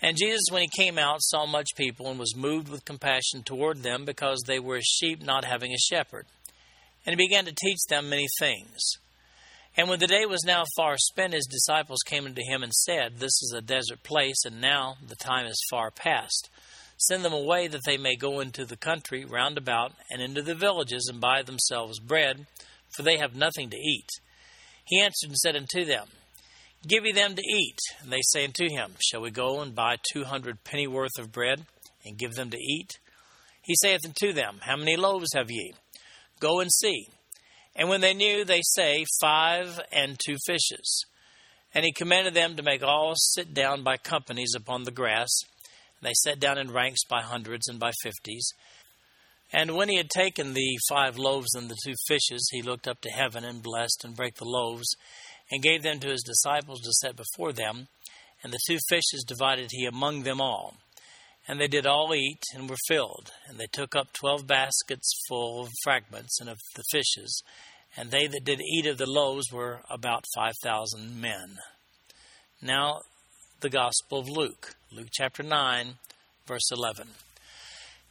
And 0.00 0.16
Jesus, 0.16 0.44
when 0.50 0.62
he 0.62 0.68
came 0.68 0.98
out, 0.98 1.22
saw 1.22 1.46
much 1.46 1.70
people, 1.76 2.08
and 2.08 2.18
was 2.18 2.36
moved 2.36 2.68
with 2.68 2.84
compassion 2.84 3.42
toward 3.44 3.82
them, 3.82 4.04
because 4.04 4.42
they 4.46 4.60
were 4.60 4.76
as 4.76 4.84
sheep 4.84 5.22
not 5.22 5.44
having 5.44 5.72
a 5.72 5.78
shepherd. 5.78 6.26
And 7.04 7.18
he 7.18 7.26
began 7.26 7.44
to 7.44 7.54
teach 7.54 7.78
them 7.88 8.08
many 8.08 8.26
things. 8.38 8.80
And 9.76 9.88
when 9.88 9.98
the 9.98 10.06
day 10.06 10.24
was 10.24 10.44
now 10.44 10.64
far 10.76 10.96
spent, 10.96 11.32
his 11.32 11.46
disciples 11.46 11.98
came 12.06 12.26
unto 12.26 12.42
him 12.46 12.62
and 12.62 12.72
said, 12.72 13.18
This 13.18 13.42
is 13.42 13.54
a 13.56 13.60
desert 13.60 14.02
place, 14.02 14.44
and 14.44 14.60
now 14.60 14.96
the 15.06 15.16
time 15.16 15.46
is 15.46 15.66
far 15.68 15.90
past. 15.90 16.48
Send 16.96 17.24
them 17.24 17.32
away 17.32 17.66
that 17.66 17.82
they 17.84 17.96
may 17.96 18.14
go 18.14 18.38
into 18.38 18.64
the 18.64 18.76
country 18.76 19.24
round 19.24 19.58
about 19.58 19.92
and 20.10 20.22
into 20.22 20.42
the 20.42 20.54
villages 20.54 21.08
and 21.10 21.20
buy 21.20 21.42
themselves 21.42 21.98
bread, 21.98 22.46
for 22.94 23.02
they 23.02 23.18
have 23.18 23.34
nothing 23.34 23.68
to 23.70 23.76
eat. 23.76 24.08
He 24.84 25.00
answered 25.00 25.30
and 25.30 25.36
said 25.36 25.56
unto 25.56 25.84
them, 25.84 26.06
Give 26.86 27.04
ye 27.04 27.12
them 27.12 27.34
to 27.34 27.42
eat. 27.42 27.78
And 28.00 28.12
they 28.12 28.20
say 28.22 28.44
unto 28.44 28.68
him, 28.68 28.92
Shall 29.00 29.22
we 29.22 29.30
go 29.30 29.60
and 29.60 29.74
buy 29.74 29.96
two 30.12 30.24
hundred 30.24 30.62
pennyworth 30.62 31.18
of 31.18 31.32
bread, 31.32 31.64
and 32.04 32.18
give 32.18 32.34
them 32.34 32.50
to 32.50 32.58
eat? 32.58 32.98
He 33.62 33.74
saith 33.82 34.02
unto 34.04 34.32
them, 34.32 34.58
How 34.60 34.76
many 34.76 34.96
loaves 34.96 35.32
have 35.34 35.50
ye? 35.50 35.72
Go 36.40 36.60
and 36.60 36.70
see. 36.72 37.08
And 37.76 37.88
when 37.88 38.00
they 38.00 38.14
knew, 38.14 38.44
they 38.44 38.60
say, 38.62 39.04
Five 39.20 39.80
and 39.92 40.18
two 40.24 40.36
fishes. 40.46 41.04
And 41.74 41.84
he 41.84 41.92
commanded 41.92 42.34
them 42.34 42.54
to 42.56 42.62
make 42.62 42.82
all 42.82 43.14
sit 43.16 43.52
down 43.52 43.82
by 43.82 43.96
companies 43.96 44.54
upon 44.56 44.84
the 44.84 44.92
grass. 44.92 45.30
And 46.00 46.08
they 46.08 46.14
sat 46.14 46.38
down 46.38 46.58
in 46.58 46.70
ranks 46.70 47.04
by 47.08 47.22
hundreds 47.22 47.66
and 47.66 47.80
by 47.80 47.90
fifties. 48.02 48.52
And 49.52 49.76
when 49.76 49.88
he 49.88 49.96
had 49.96 50.10
taken 50.10 50.54
the 50.54 50.78
five 50.88 51.16
loaves 51.16 51.54
and 51.54 51.68
the 51.68 51.76
two 51.84 51.94
fishes, 52.08 52.48
he 52.50 52.62
looked 52.62 52.88
up 52.88 53.00
to 53.02 53.10
heaven 53.10 53.44
and 53.44 53.62
blessed 53.62 54.04
and 54.04 54.16
brake 54.16 54.36
the 54.36 54.44
loaves, 54.44 54.96
and 55.50 55.62
gave 55.62 55.82
them 55.82 56.00
to 56.00 56.08
his 56.08 56.22
disciples 56.22 56.80
to 56.80 56.92
set 56.92 57.16
before 57.16 57.52
them. 57.52 57.88
And 58.42 58.52
the 58.52 58.58
two 58.66 58.78
fishes 58.88 59.24
divided 59.26 59.70
he 59.70 59.86
among 59.86 60.22
them 60.22 60.40
all. 60.40 60.74
And 61.46 61.60
they 61.60 61.68
did 61.68 61.86
all 61.86 62.14
eat 62.14 62.42
and 62.54 62.68
were 62.68 62.76
filled. 62.88 63.30
And 63.48 63.58
they 63.58 63.66
took 63.70 63.94
up 63.94 64.12
twelve 64.12 64.46
baskets 64.46 65.12
full 65.28 65.62
of 65.62 65.68
fragments 65.82 66.40
and 66.40 66.48
of 66.48 66.58
the 66.74 66.84
fishes. 66.90 67.42
And 67.96 68.10
they 68.10 68.26
that 68.26 68.44
did 68.44 68.60
eat 68.60 68.86
of 68.86 68.98
the 68.98 69.10
loaves 69.10 69.52
were 69.52 69.80
about 69.90 70.24
five 70.34 70.54
thousand 70.62 71.20
men. 71.20 71.58
Now, 72.62 73.02
the 73.60 73.68
Gospel 73.70 74.20
of 74.20 74.28
Luke, 74.28 74.74
Luke 74.90 75.08
chapter 75.12 75.42
9, 75.42 75.94
verse 76.46 76.70
11. 76.72 77.08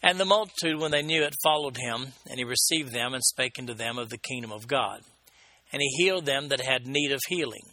And 0.02 0.20
the 0.20 0.25
multitude, 0.25 0.80
when 0.80 0.92
they 0.92 1.02
knew 1.02 1.24
it, 1.24 1.34
followed 1.44 1.78
him, 1.78 2.13
and 2.30 2.38
he 2.38 2.44
received 2.44 2.92
them 2.92 3.13
and 3.13 3.24
spake 3.24 3.54
unto 3.58 3.74
them 3.74 3.98
of 3.98 4.10
the 4.10 4.18
kingdom 4.18 4.52
of 4.52 4.68
God. 4.68 5.02
And 5.72 5.82
he 5.82 6.04
healed 6.04 6.25
them 6.25 6.50
that 6.50 6.60
had 6.60 6.86
need 6.86 7.12
of 7.12 7.22
healing. 7.28 7.63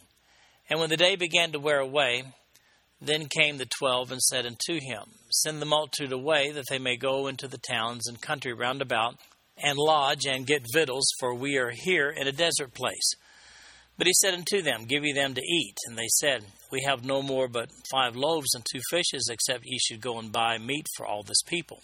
And 0.69 0.79
when 0.79 0.89
the 0.89 0.97
day 0.97 1.15
began 1.15 1.51
to 1.51 1.59
wear 1.59 1.79
away, 1.79 2.23
then 3.01 3.27
came 3.27 3.57
the 3.57 3.65
twelve 3.65 4.11
and 4.11 4.21
said 4.21 4.45
unto 4.45 4.79
him, 4.79 5.03
Send 5.31 5.61
the 5.61 5.65
multitude 5.65 6.11
away, 6.11 6.51
that 6.51 6.65
they 6.69 6.77
may 6.77 6.97
go 6.97 7.27
into 7.27 7.47
the 7.47 7.57
towns 7.57 8.07
and 8.07 8.21
country 8.21 8.53
round 8.53 8.81
about, 8.81 9.15
and 9.57 9.77
lodge 9.77 10.25
and 10.27 10.45
get 10.45 10.65
victuals, 10.71 11.07
for 11.19 11.33
we 11.33 11.57
are 11.57 11.71
here 11.71 12.09
in 12.09 12.27
a 12.27 12.31
desert 12.31 12.73
place. 12.73 13.15
But 13.97 14.07
he 14.07 14.13
said 14.13 14.33
unto 14.33 14.61
them, 14.61 14.85
Give 14.85 15.03
ye 15.03 15.13
them 15.13 15.33
to 15.33 15.41
eat. 15.41 15.75
And 15.87 15.97
they 15.97 16.07
said, 16.07 16.43
We 16.71 16.83
have 16.87 17.03
no 17.03 17.21
more 17.21 17.47
but 17.47 17.69
five 17.91 18.15
loaves 18.15 18.53
and 18.53 18.63
two 18.71 18.81
fishes, 18.89 19.29
except 19.31 19.65
ye 19.65 19.77
should 19.79 20.01
go 20.01 20.17
and 20.19 20.31
buy 20.31 20.57
meat 20.57 20.87
for 20.95 21.05
all 21.05 21.23
this 21.23 21.41
people. 21.45 21.81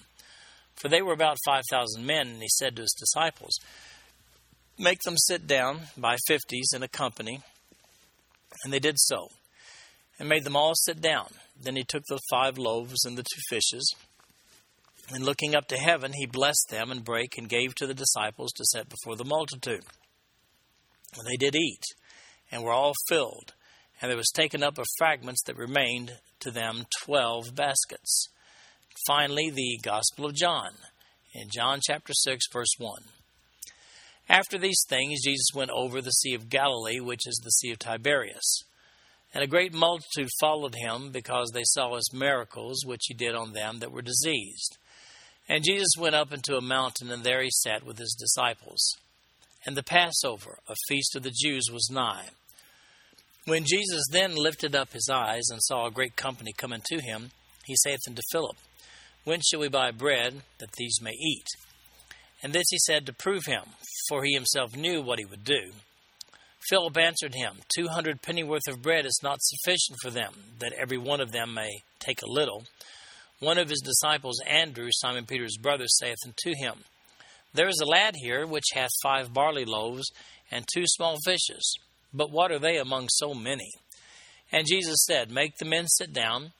For 0.75 0.89
they 0.89 1.01
were 1.01 1.13
about 1.13 1.38
five 1.45 1.63
thousand 1.69 2.05
men, 2.05 2.27
and 2.27 2.41
he 2.41 2.50
said 2.50 2.75
to 2.75 2.83
his 2.83 2.95
disciples, 2.97 3.59
Make 4.79 5.01
them 5.01 5.17
sit 5.17 5.47
down 5.47 5.81
by 5.97 6.17
fifties 6.27 6.71
in 6.75 6.83
a 6.83 6.88
company. 6.88 7.41
And 8.63 8.71
they 8.71 8.79
did 8.79 8.97
so, 8.97 9.29
and 10.19 10.29
made 10.29 10.43
them 10.43 10.55
all 10.55 10.74
sit 10.75 11.01
down. 11.01 11.27
Then 11.59 11.75
he 11.75 11.83
took 11.83 12.03
the 12.07 12.19
five 12.29 12.57
loaves 12.57 13.05
and 13.05 13.17
the 13.17 13.24
two 13.24 13.41
fishes, 13.50 13.95
and 15.09 15.24
looking 15.24 15.55
up 15.55 15.67
to 15.69 15.77
heaven, 15.77 16.12
he 16.13 16.25
blessed 16.25 16.67
them 16.69 16.91
and 16.91 17.03
brake 17.03 17.38
and 17.38 17.47
gave 17.47 17.75
to 17.75 17.88
the 17.88 17.93
disciples 17.93 18.51
to 18.53 18.65
set 18.65 18.89
before 18.89 19.15
the 19.15 19.24
multitude. 19.24 19.86
And 21.15 21.25
they 21.25 21.38
did 21.38 21.55
eat, 21.55 21.83
and 22.51 22.62
were 22.62 22.74
all 22.74 22.93
filled, 23.07 23.53
and 24.01 24.09
there 24.12 24.17
was 24.17 24.31
taken 24.33 24.63
up 24.63 24.77
of 24.77 24.86
fragments 24.97 25.43
that 25.45 25.55
remained 25.55 26.17
to 26.41 26.51
them 26.51 26.86
twelve 27.03 27.55
baskets. 27.55 28.27
Finally, 29.05 29.50
the 29.50 29.79
Gospel 29.81 30.25
of 30.25 30.36
John, 30.36 30.71
in 31.33 31.47
John 31.53 31.79
chapter 31.81 32.13
6, 32.13 32.45
verse 32.51 32.74
1. 32.77 33.03
After 34.27 34.57
these 34.57 34.83
things, 34.89 35.24
Jesus 35.24 35.47
went 35.55 35.71
over 35.71 36.01
the 36.01 36.12
Sea 36.12 36.33
of 36.33 36.50
Galilee, 36.50 37.00
which 37.00 37.25
is 37.25 37.39
the 37.43 37.51
Sea 37.51 37.71
of 37.71 37.79
Tiberias. 37.79 38.63
And 39.34 39.43
a 39.43 39.48
great 39.48 39.74
multitude 39.74 40.29
followed 40.39 40.75
him, 40.75 41.12
because 41.12 41.51
they 41.53 41.63
saw 41.65 41.96
his 41.96 42.12
miracles, 42.13 42.84
which 42.86 43.03
he 43.07 43.13
did 43.13 43.36
on 43.36 43.53
them 43.53 43.79
that 43.79 43.91
were 43.91 44.01
diseased. 44.01 44.77
And 45.50 45.63
Jesus 45.63 45.91
went 45.98 46.15
up 46.15 46.34
into 46.34 46.55
a 46.55 46.62
mountain, 46.62 47.12
and 47.12 47.24
there 47.24 47.41
he 47.41 47.50
sat 47.51 47.86
with 47.86 47.98
his 47.98 48.15
disciples. 48.19 48.96
And 49.65 49.75
the 49.75 49.84
Passover, 49.84 50.60
a 50.67 50.75
feast 50.88 51.15
of 51.15 51.24
the 51.24 51.34
Jews, 51.36 51.65
was 51.72 51.89
nigh. 51.91 52.27
When 53.46 53.63
Jesus 53.65 54.03
then 54.12 54.36
lifted 54.36 54.75
up 54.75 54.93
his 54.93 55.10
eyes 55.10 55.50
and 55.50 55.62
saw 55.62 55.86
a 55.86 55.91
great 55.91 56.15
company 56.15 56.51
coming 56.57 56.81
to 56.88 57.01
him, 57.01 57.31
he 57.65 57.75
saith 57.77 58.00
unto 58.07 58.22
Philip, 58.31 58.57
when 59.24 59.41
shall 59.41 59.60
we 59.60 59.67
buy 59.67 59.91
bread 59.91 60.41
that 60.60 60.72
these 60.77 61.00
may 61.01 61.12
eat? 61.12 61.48
And 62.41 62.53
this 62.53 62.67
he 62.69 62.77
said 62.79 63.05
to 63.05 63.13
prove 63.13 63.46
him, 63.46 63.63
for 64.07 64.24
he 64.24 64.34
himself 64.34 64.75
knew 64.75 65.01
what 65.01 65.19
he 65.19 65.25
would 65.25 65.43
do. 65.43 65.72
Philip 66.69 66.97
answered 66.97 67.33
him, 67.33 67.57
Two 67.74 67.88
hundred 67.88 68.21
pennyworth 68.21 68.67
of 68.67 68.81
bread 68.81 69.05
is 69.05 69.19
not 69.24 69.41
sufficient 69.41 69.97
for 70.01 70.09
them, 70.09 70.33
that 70.59 70.74
every 70.74 70.97
one 70.97 71.21
of 71.21 71.31
them 71.31 71.53
may 71.53 71.69
take 72.00 72.21
a 72.21 72.29
little. 72.29 72.63
One 73.39 73.57
of 73.57 73.69
his 73.69 73.81
disciples, 73.81 74.41
Andrew, 74.45 74.89
Simon 74.91 75.25
Peter's 75.25 75.57
brother, 75.57 75.86
saith 75.88 76.17
unto 76.25 76.57
him, 76.57 76.83
There 77.53 77.67
is 77.67 77.79
a 77.81 77.89
lad 77.89 78.15
here 78.17 78.45
which 78.45 78.74
hath 78.74 78.89
five 79.01 79.33
barley 79.33 79.65
loaves 79.65 80.12
and 80.51 80.65
two 80.67 80.83
small 80.86 81.17
fishes. 81.25 81.77
But 82.13 82.31
what 82.31 82.51
are 82.51 82.59
they 82.59 82.77
among 82.77 83.07
so 83.09 83.33
many? 83.33 83.71
And 84.51 84.65
Jesus 84.67 85.05
said, 85.05 85.31
Make 85.31 85.57
the 85.57 85.65
men 85.65 85.88
sit 85.88 86.13
down. 86.13 86.51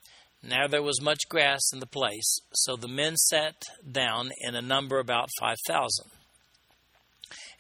Now 0.44 0.68
there 0.68 0.84
was 0.84 1.02
much 1.02 1.28
grass 1.30 1.62
in 1.74 1.80
the 1.80 1.88
place, 1.88 2.40
so 2.54 2.76
the 2.76 2.88
men 2.88 3.18
sat 3.18 3.56
down 3.90 4.32
in 4.42 4.56
a 4.56 4.62
number 4.62 5.00
about 5.00 5.30
five 5.40 5.58
thousand. 5.68 6.12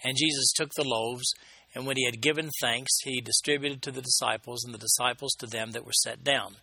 And 0.03 0.15
Jesus 0.15 0.53
took 0.55 0.69
the 0.75 0.87
loaves, 0.87 1.33
and 1.75 1.85
when 1.85 1.97
he 1.97 2.05
had 2.05 2.21
given 2.21 2.49
thanks, 2.61 2.91
he 3.03 3.21
distributed 3.21 3.81
to 3.83 3.91
the 3.91 4.01
disciples, 4.01 4.63
and 4.63 4.73
the 4.73 4.79
disciples 4.79 5.33
to 5.39 5.45
them 5.45 5.71
that 5.71 5.85
were 5.85 5.91
set 5.93 6.23
down, 6.23 6.55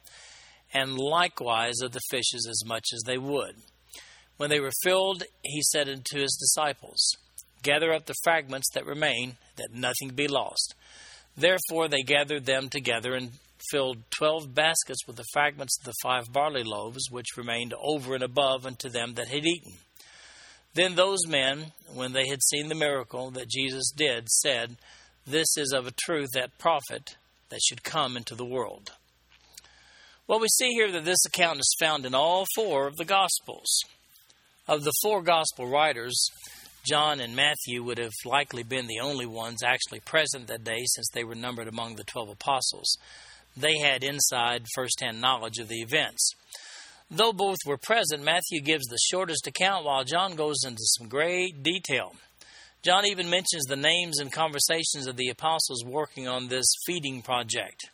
and 0.72 0.98
likewise 0.98 1.80
of 1.82 1.92
the 1.92 2.00
fishes 2.10 2.46
as 2.48 2.62
much 2.66 2.86
as 2.92 3.02
they 3.06 3.18
would. 3.18 3.56
When 4.36 4.50
they 4.50 4.60
were 4.60 4.72
filled, 4.82 5.22
he 5.42 5.62
said 5.62 5.88
unto 5.88 6.18
his 6.18 6.36
disciples, 6.36 7.16
Gather 7.62 7.92
up 7.92 8.06
the 8.06 8.14
fragments 8.24 8.68
that 8.74 8.84
remain, 8.84 9.36
that 9.56 9.72
nothing 9.72 10.10
be 10.14 10.28
lost. 10.28 10.74
Therefore 11.36 11.88
they 11.88 12.02
gathered 12.02 12.44
them 12.44 12.68
together 12.68 13.14
and 13.14 13.32
filled 13.70 13.98
twelve 14.10 14.54
baskets 14.54 15.06
with 15.06 15.16
the 15.16 15.24
fragments 15.32 15.78
of 15.80 15.86
the 15.86 15.94
five 16.02 16.32
barley 16.32 16.62
loaves, 16.64 17.10
which 17.10 17.36
remained 17.36 17.72
over 17.80 18.14
and 18.14 18.22
above 18.22 18.66
unto 18.66 18.88
them 18.88 19.14
that 19.14 19.28
had 19.28 19.44
eaten. 19.44 19.72
Then 20.74 20.96
those 20.96 21.26
men, 21.26 21.72
when 21.92 22.12
they 22.12 22.26
had 22.28 22.42
seen 22.42 22.68
the 22.68 22.74
miracle 22.74 23.30
that 23.30 23.48
Jesus 23.48 23.92
did, 23.96 24.28
said, 24.28 24.76
This 25.26 25.56
is 25.56 25.72
of 25.72 25.86
a 25.86 25.92
truth 25.92 26.30
that 26.34 26.58
prophet 26.58 27.16
that 27.50 27.60
should 27.62 27.84
come 27.84 28.16
into 28.16 28.34
the 28.34 28.44
world. 28.44 28.90
Well, 30.26 30.40
we 30.40 30.48
see 30.48 30.70
here 30.70 30.90
that 30.90 31.04
this 31.04 31.24
account 31.26 31.60
is 31.60 31.76
found 31.78 32.04
in 32.04 32.14
all 32.14 32.46
four 32.54 32.88
of 32.88 32.96
the 32.96 33.04
Gospels. 33.04 33.68
Of 34.66 34.82
the 34.82 34.92
four 35.02 35.22
Gospel 35.22 35.68
writers, 35.68 36.18
John 36.88 37.20
and 37.20 37.36
Matthew 37.36 37.82
would 37.82 37.98
have 37.98 38.12
likely 38.24 38.62
been 38.62 38.86
the 38.86 39.00
only 39.00 39.26
ones 39.26 39.62
actually 39.62 40.00
present 40.00 40.48
that 40.48 40.64
day 40.64 40.82
since 40.86 41.08
they 41.12 41.24
were 41.24 41.34
numbered 41.34 41.68
among 41.68 41.94
the 41.94 42.04
twelve 42.04 42.30
apostles. 42.30 42.96
They 43.56 43.78
had 43.78 44.02
inside 44.02 44.66
first 44.74 45.00
hand 45.00 45.20
knowledge 45.20 45.58
of 45.58 45.68
the 45.68 45.82
events. 45.82 46.34
Though 47.10 47.32
both 47.32 47.58
were 47.66 47.76
present, 47.76 48.22
Matthew 48.22 48.60
gives 48.60 48.86
the 48.86 48.98
shortest 49.10 49.46
account 49.46 49.84
while 49.84 50.04
John 50.04 50.34
goes 50.34 50.64
into 50.66 50.82
some 50.82 51.08
great 51.08 51.62
detail. 51.62 52.14
John 52.82 53.06
even 53.06 53.30
mentions 53.30 53.64
the 53.64 53.76
names 53.76 54.18
and 54.18 54.32
conversations 54.32 55.06
of 55.06 55.16
the 55.16 55.28
apostles 55.28 55.84
working 55.84 56.28
on 56.28 56.48
this 56.48 56.66
feeding 56.86 57.22
project. 57.22 57.88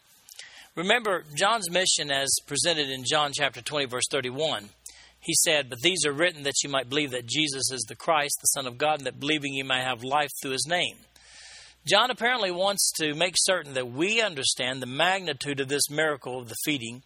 Remember 0.74 1.24
John's 1.34 1.70
mission 1.70 2.10
as 2.10 2.34
presented 2.46 2.88
in 2.88 3.04
John 3.04 3.32
chapter 3.34 3.60
20 3.60 3.86
verse 3.86 4.06
31 4.10 4.70
he 5.20 5.34
said, 5.34 5.68
But 5.68 5.80
these 5.82 6.04
are 6.06 6.12
written 6.12 6.44
that 6.44 6.62
you 6.62 6.70
might 6.70 6.88
believe 6.88 7.10
that 7.10 7.26
Jesus 7.26 7.70
is 7.70 7.84
the 7.88 7.94
Christ, 7.94 8.38
the 8.40 8.46
Son 8.46 8.66
of 8.66 8.78
God, 8.78 8.98
and 8.98 9.06
that 9.06 9.20
believing 9.20 9.52
you 9.52 9.64
may 9.64 9.82
have 9.82 10.02
life 10.02 10.30
through 10.40 10.52
his 10.52 10.66
name. 10.68 10.96
John 11.86 12.10
apparently 12.10 12.50
wants 12.50 12.90
to 12.96 13.14
make 13.14 13.34
certain 13.38 13.74
that 13.74 13.90
we 13.90 14.20
understand 14.20 14.80
the 14.80 14.86
magnitude 14.86 15.60
of 15.60 15.68
this 15.68 15.88
miracle 15.90 16.38
of 16.38 16.48
the 16.48 16.56
feeding 16.64 17.02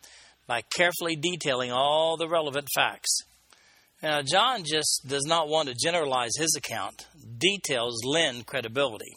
by 0.46 0.62
carefully 0.76 1.16
detailing 1.16 1.72
all 1.72 2.16
the 2.16 2.28
relevant 2.28 2.68
facts. 2.74 3.22
Now, 4.02 4.22
John 4.22 4.64
just 4.64 5.02
does 5.06 5.24
not 5.26 5.48
want 5.48 5.68
to 5.68 5.74
generalize 5.74 6.36
his 6.36 6.54
account. 6.56 7.06
Details 7.38 8.04
lend 8.04 8.46
credibility. 8.46 9.16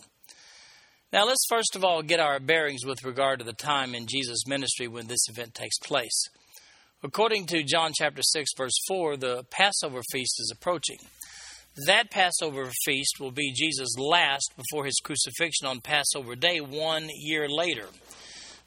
Now, 1.12 1.26
let's 1.26 1.46
first 1.50 1.76
of 1.76 1.84
all 1.84 2.02
get 2.02 2.20
our 2.20 2.40
bearings 2.40 2.86
with 2.86 3.04
regard 3.04 3.40
to 3.40 3.46
the 3.46 3.54
time 3.54 3.96
in 3.96 4.08
Jesus' 4.08 4.48
ministry 4.48 4.88
when 4.88 5.08
this 5.08 5.28
event 5.30 5.54
takes 5.54 5.78
place. 5.80 6.24
According 7.04 7.46
to 7.48 7.64
John 7.64 7.92
chapter 7.94 8.22
6, 8.24 8.50
verse 8.58 8.78
4, 8.88 9.18
the 9.18 9.44
Passover 9.52 10.02
feast 10.12 10.40
is 10.40 10.52
approaching. 10.56 10.98
That 11.86 12.10
Passover 12.10 12.72
feast 12.86 13.20
will 13.20 13.32
be 13.32 13.54
Jesus' 13.54 13.98
last 14.00 14.52
before 14.58 14.86
his 14.86 15.00
crucifixion 15.04 15.68
on 15.68 15.80
Passover 15.80 16.36
Day 16.36 16.60
one 16.60 17.08
year 17.14 17.48
later. 17.48 17.86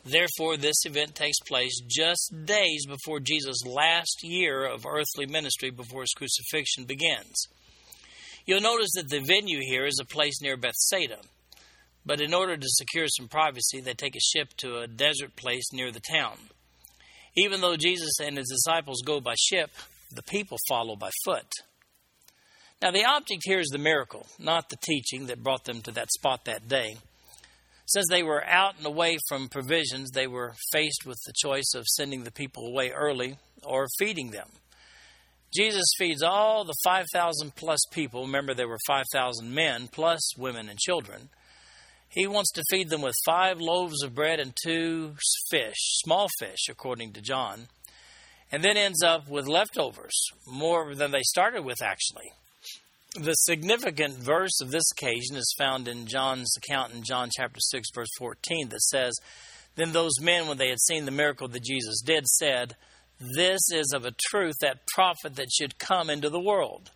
Therefore, 0.05 0.57
this 0.57 0.85
event 0.85 1.15
takes 1.15 1.39
place 1.47 1.79
just 1.87 2.33
days 2.45 2.87
before 2.87 3.21
Jesus' 3.21 3.65
last 3.67 4.21
year 4.23 4.65
of 4.65 4.87
earthly 4.87 5.27
ministry 5.27 5.71
before 5.71 6.03
his 6.03 6.15
crucifixion 6.17 6.85
begins. 6.85 7.49
You'll 8.47 8.63
notice 8.63 8.93
that 8.95 9.11
the 9.11 9.21
venue 9.21 9.61
here 9.61 9.87
is 9.87 9.99
a 10.01 10.07
place 10.07 10.41
near 10.41 10.57
Bethsaida. 10.57 11.19
But 12.05 12.21
in 12.23 12.33
order 12.33 12.57
to 12.57 12.67
secure 12.67 13.07
some 13.09 13.29
privacy, 13.29 13.81
they 13.81 13.93
take 13.93 14.17
a 14.17 14.21
ship 14.21 14.55
to 14.59 14.79
a 14.79 14.87
desert 14.87 15.37
place 15.37 15.73
near 15.73 15.93
the 15.93 16.01
town. 16.01 16.39
Even 17.37 17.61
though 17.61 17.77
Jesus 17.77 18.19
and 18.23 18.39
his 18.39 18.49
disciples 18.49 19.03
go 19.05 19.21
by 19.21 19.35
ship, 19.39 19.71
the 20.11 20.23
people 20.23 20.57
follow 20.69 20.97
by 20.97 21.11
foot. 21.25 21.47
Now, 22.83 22.91
the 22.91 23.05
object 23.05 23.43
here 23.45 23.61
is 23.61 23.69
the 23.69 23.79
miracle, 23.79 24.27
not 24.39 24.71
the 24.71 24.79
teaching 24.83 25.27
that 25.27 25.43
brought 25.43 25.65
them 25.65 25.83
to 25.83 25.91
that 25.93 26.11
spot 26.11 26.47
that 26.47 26.67
day. 26.67 26.97
Since 27.91 28.07
they 28.09 28.23
were 28.23 28.45
out 28.47 28.77
and 28.77 28.87
away 28.87 29.19
from 29.29 29.49
provisions, 29.49 30.13
they 30.13 30.29
were 30.29 30.55
faced 30.71 31.05
with 31.05 31.19
the 31.27 31.33
choice 31.37 31.73
of 31.75 31.89
sending 31.89 32.23
the 32.23 32.31
people 32.31 32.69
away 32.69 32.91
early 32.91 33.37
or 33.65 33.89
feeding 33.99 34.31
them. 34.31 34.49
Jesus 35.53 35.87
feeds 35.99 36.23
all 36.23 36.65
the 36.65 36.77
5,000 36.85 37.57
plus 37.57 37.81
people. 37.91 38.23
Remember, 38.23 38.55
there 38.55 38.69
were 38.69 38.79
5,000 38.87 39.53
men 39.53 39.89
plus 39.91 40.21
women 40.39 40.69
and 40.69 40.79
children. 40.79 41.31
He 42.09 42.29
wants 42.29 42.53
to 42.53 42.63
feed 42.71 42.91
them 42.91 43.03
with 43.03 43.17
five 43.27 43.59
loaves 43.59 44.05
of 44.05 44.15
bread 44.15 44.39
and 44.39 44.55
two 44.65 45.17
fish, 45.51 45.75
small 46.05 46.29
fish, 46.39 46.69
according 46.69 47.15
to 47.15 47.21
John, 47.21 47.67
and 48.53 48.63
then 48.63 48.77
ends 48.77 49.03
up 49.03 49.29
with 49.29 49.49
leftovers, 49.49 50.15
more 50.47 50.95
than 50.95 51.11
they 51.11 51.23
started 51.23 51.65
with, 51.65 51.83
actually. 51.83 52.31
The 53.17 53.35
significant 53.35 54.15
verse 54.19 54.61
of 54.61 54.71
this 54.71 54.85
occasion 54.93 55.35
is 55.35 55.53
found 55.59 55.89
in 55.89 56.07
John's 56.07 56.55
account 56.57 56.95
in 56.95 57.03
John 57.03 57.29
chapter 57.37 57.59
6, 57.59 57.89
verse 57.93 58.09
14, 58.17 58.69
that 58.69 58.83
says, 58.83 59.15
Then 59.75 59.91
those 59.91 60.21
men, 60.21 60.47
when 60.47 60.59
they 60.59 60.69
had 60.69 60.79
seen 60.79 61.07
the 61.07 61.11
miracle 61.11 61.49
that 61.49 61.65
Jesus 61.65 62.03
did, 62.03 62.29
said, 62.29 62.77
This 63.35 63.63
is 63.73 63.93
of 63.93 64.05
a 64.05 64.15
truth 64.29 64.55
that 64.61 64.87
prophet 64.95 65.35
that 65.35 65.51
should 65.51 65.81
come 65.81 66.09
into 66.09 66.31
the 66.31 66.39
world. 66.39 66.93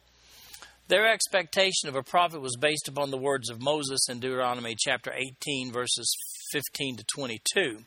Their 0.86 1.08
expectation 1.12 1.88
of 1.88 1.96
a 1.96 2.02
prophet 2.04 2.40
was 2.40 2.56
based 2.60 2.86
upon 2.86 3.10
the 3.10 3.18
words 3.18 3.50
of 3.50 3.60
Moses 3.60 4.06
in 4.08 4.20
Deuteronomy 4.20 4.76
chapter 4.78 5.12
18, 5.12 5.72
verses 5.72 6.14
15 6.52 6.98
to 6.98 7.04
22. 7.12 7.78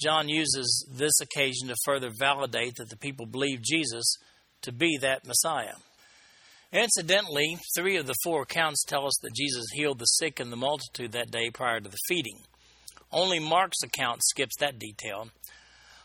John 0.00 0.28
uses 0.28 0.86
this 0.88 1.20
occasion 1.20 1.66
to 1.66 1.74
further 1.84 2.10
validate 2.16 2.76
that 2.76 2.90
the 2.90 2.96
people 2.96 3.26
believed 3.26 3.64
Jesus 3.64 4.04
to 4.62 4.70
be 4.70 4.98
that 5.00 5.26
Messiah. 5.26 5.74
Incidentally, 6.72 7.58
three 7.76 7.96
of 7.96 8.06
the 8.06 8.14
four 8.22 8.42
accounts 8.42 8.84
tell 8.84 9.04
us 9.04 9.18
that 9.22 9.34
Jesus 9.34 9.66
healed 9.72 9.98
the 9.98 10.04
sick 10.04 10.38
and 10.38 10.52
the 10.52 10.56
multitude 10.56 11.12
that 11.12 11.30
day 11.30 11.50
prior 11.50 11.80
to 11.80 11.88
the 11.88 11.98
feeding. 12.06 12.38
Only 13.10 13.40
Mark's 13.40 13.82
account 13.82 14.20
skips 14.22 14.54
that 14.60 14.78
detail, 14.78 15.30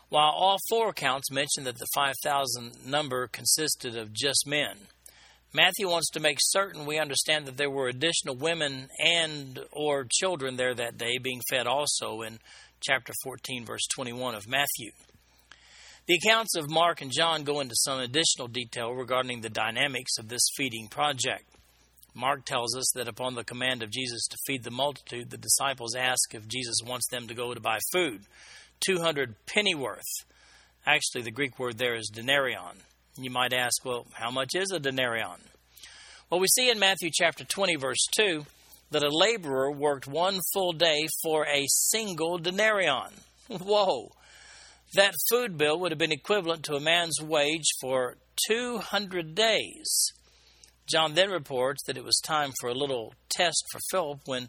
while 0.08 0.32
all 0.32 0.58
four 0.68 0.88
accounts 0.88 1.30
mention 1.30 1.64
that 1.64 1.78
the 1.78 1.86
5,000 1.94 2.84
number 2.84 3.28
consisted 3.28 3.96
of 3.96 4.12
just 4.12 4.44
men. 4.44 4.88
Matthew 5.52 5.88
wants 5.88 6.10
to 6.10 6.20
make 6.20 6.38
certain 6.40 6.84
we 6.84 6.98
understand 6.98 7.46
that 7.46 7.56
there 7.56 7.70
were 7.70 7.88
additional 7.88 8.34
women 8.34 8.88
and 8.98 9.60
or 9.72 10.04
children 10.10 10.56
there 10.56 10.74
that 10.74 10.98
day 10.98 11.18
being 11.22 11.40
fed 11.48 11.68
also 11.68 12.22
in 12.22 12.38
chapter 12.80 13.12
14 13.22 13.64
verse 13.64 13.86
21 13.94 14.34
of 14.34 14.48
Matthew. 14.48 14.90
The 16.06 16.20
accounts 16.22 16.54
of 16.54 16.70
Mark 16.70 17.00
and 17.00 17.10
John 17.10 17.42
go 17.42 17.58
into 17.58 17.74
some 17.74 17.98
additional 17.98 18.46
detail 18.46 18.92
regarding 18.92 19.40
the 19.40 19.50
dynamics 19.50 20.18
of 20.18 20.28
this 20.28 20.46
feeding 20.56 20.86
project. 20.86 21.42
Mark 22.14 22.44
tells 22.44 22.76
us 22.76 22.86
that 22.94 23.08
upon 23.08 23.34
the 23.34 23.42
command 23.42 23.82
of 23.82 23.90
Jesus 23.90 24.28
to 24.28 24.36
feed 24.46 24.62
the 24.62 24.70
multitude, 24.70 25.30
the 25.30 25.36
disciples 25.36 25.96
ask 25.96 26.32
if 26.32 26.46
Jesus 26.46 26.76
wants 26.86 27.08
them 27.08 27.26
to 27.26 27.34
go 27.34 27.52
to 27.52 27.60
buy 27.60 27.80
food. 27.92 28.20
200 28.86 29.34
pennyworth. 29.46 30.04
Actually, 30.86 31.22
the 31.22 31.32
Greek 31.32 31.58
word 31.58 31.76
there 31.76 31.96
is 31.96 32.12
denarion. 32.14 32.76
You 33.18 33.30
might 33.30 33.52
ask, 33.52 33.84
well, 33.84 34.06
how 34.12 34.30
much 34.30 34.54
is 34.54 34.70
a 34.70 34.78
denarion? 34.78 35.40
Well, 36.30 36.38
we 36.38 36.46
see 36.46 36.70
in 36.70 36.78
Matthew 36.78 37.10
chapter 37.12 37.44
20, 37.44 37.74
verse 37.76 38.06
2, 38.16 38.46
that 38.92 39.02
a 39.02 39.10
laborer 39.10 39.72
worked 39.72 40.06
one 40.06 40.38
full 40.54 40.72
day 40.72 41.08
for 41.24 41.46
a 41.48 41.66
single 41.66 42.38
denarion. 42.38 43.10
Whoa! 43.48 44.12
That 44.94 45.14
food 45.30 45.58
bill 45.58 45.78
would 45.80 45.92
have 45.92 45.98
been 45.98 46.12
equivalent 46.12 46.64
to 46.64 46.76
a 46.76 46.80
man's 46.80 47.20
wage 47.20 47.66
for 47.80 48.16
200 48.48 49.34
days. 49.34 50.12
John 50.88 51.14
then 51.14 51.30
reports 51.30 51.82
that 51.86 51.96
it 51.96 52.04
was 52.04 52.20
time 52.24 52.52
for 52.60 52.68
a 52.68 52.74
little 52.74 53.12
test 53.28 53.62
for 53.72 53.80
Philip 53.90 54.20
when 54.26 54.48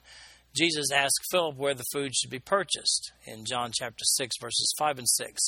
Jesus 0.56 0.92
asked 0.92 1.20
Philip 1.32 1.58
where 1.58 1.74
the 1.74 1.84
food 1.92 2.16
should 2.16 2.30
be 2.30 2.40
purchased 2.40 3.12
in 3.26 3.46
John 3.46 3.72
chapter 3.74 4.04
6, 4.04 4.36
verses 4.40 4.74
5 4.78 5.00
and 5.00 5.10
6. 5.10 5.42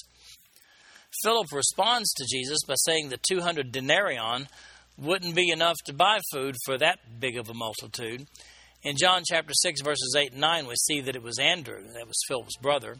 Philip 1.23 1.47
responds 1.51 2.11
to 2.13 2.25
Jesus 2.29 2.59
by 2.67 2.75
saying 2.77 3.09
the 3.09 3.19
200 3.29 3.71
denarion 3.71 4.47
wouldn't 4.97 5.35
be 5.35 5.49
enough 5.49 5.77
to 5.85 5.93
buy 5.93 6.19
food 6.31 6.55
for 6.65 6.77
that 6.77 7.19
big 7.19 7.37
of 7.37 7.49
a 7.49 7.53
multitude. 7.53 8.27
In 8.83 8.95
John 8.97 9.23
chapter 9.25 9.53
6, 9.53 9.81
verses 9.81 10.15
8 10.17 10.31
and 10.31 10.41
9, 10.41 10.67
we 10.67 10.75
see 10.75 11.01
that 11.01 11.15
it 11.15 11.23
was 11.23 11.39
Andrew, 11.39 11.81
that 11.93 12.07
was 12.07 12.19
Philip's 12.27 12.57
brother, 12.57 12.97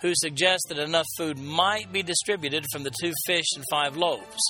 who 0.00 0.12
suggests 0.14 0.68
that 0.68 0.78
enough 0.78 1.06
food 1.16 1.38
might 1.38 1.92
be 1.92 2.02
distributed 2.02 2.64
from 2.72 2.82
the 2.82 2.92
two 3.00 3.12
fish 3.26 3.46
and 3.56 3.64
five 3.70 3.96
loaves. 3.96 4.40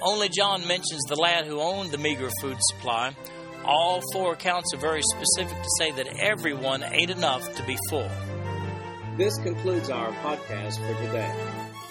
Only 0.00 0.28
John 0.28 0.64
mentions 0.66 1.02
the 1.08 1.16
lad 1.16 1.46
who 1.46 1.60
owned 1.60 1.90
the 1.90 1.98
meager 1.98 2.30
food 2.40 2.56
supply. 2.70 3.14
All 3.64 4.00
four 4.12 4.32
accounts 4.32 4.72
are 4.72 4.78
very 4.78 5.02
specific 5.02 5.56
to 5.56 5.68
say 5.78 5.90
that 5.92 6.06
everyone 6.20 6.84
ate 6.84 7.10
enough 7.10 7.54
to 7.56 7.62
be 7.64 7.76
full. 7.90 8.08
This 9.16 9.36
concludes 9.38 9.90
our 9.90 10.12
podcast 10.12 10.78
for 10.78 10.94
today. 11.04 11.34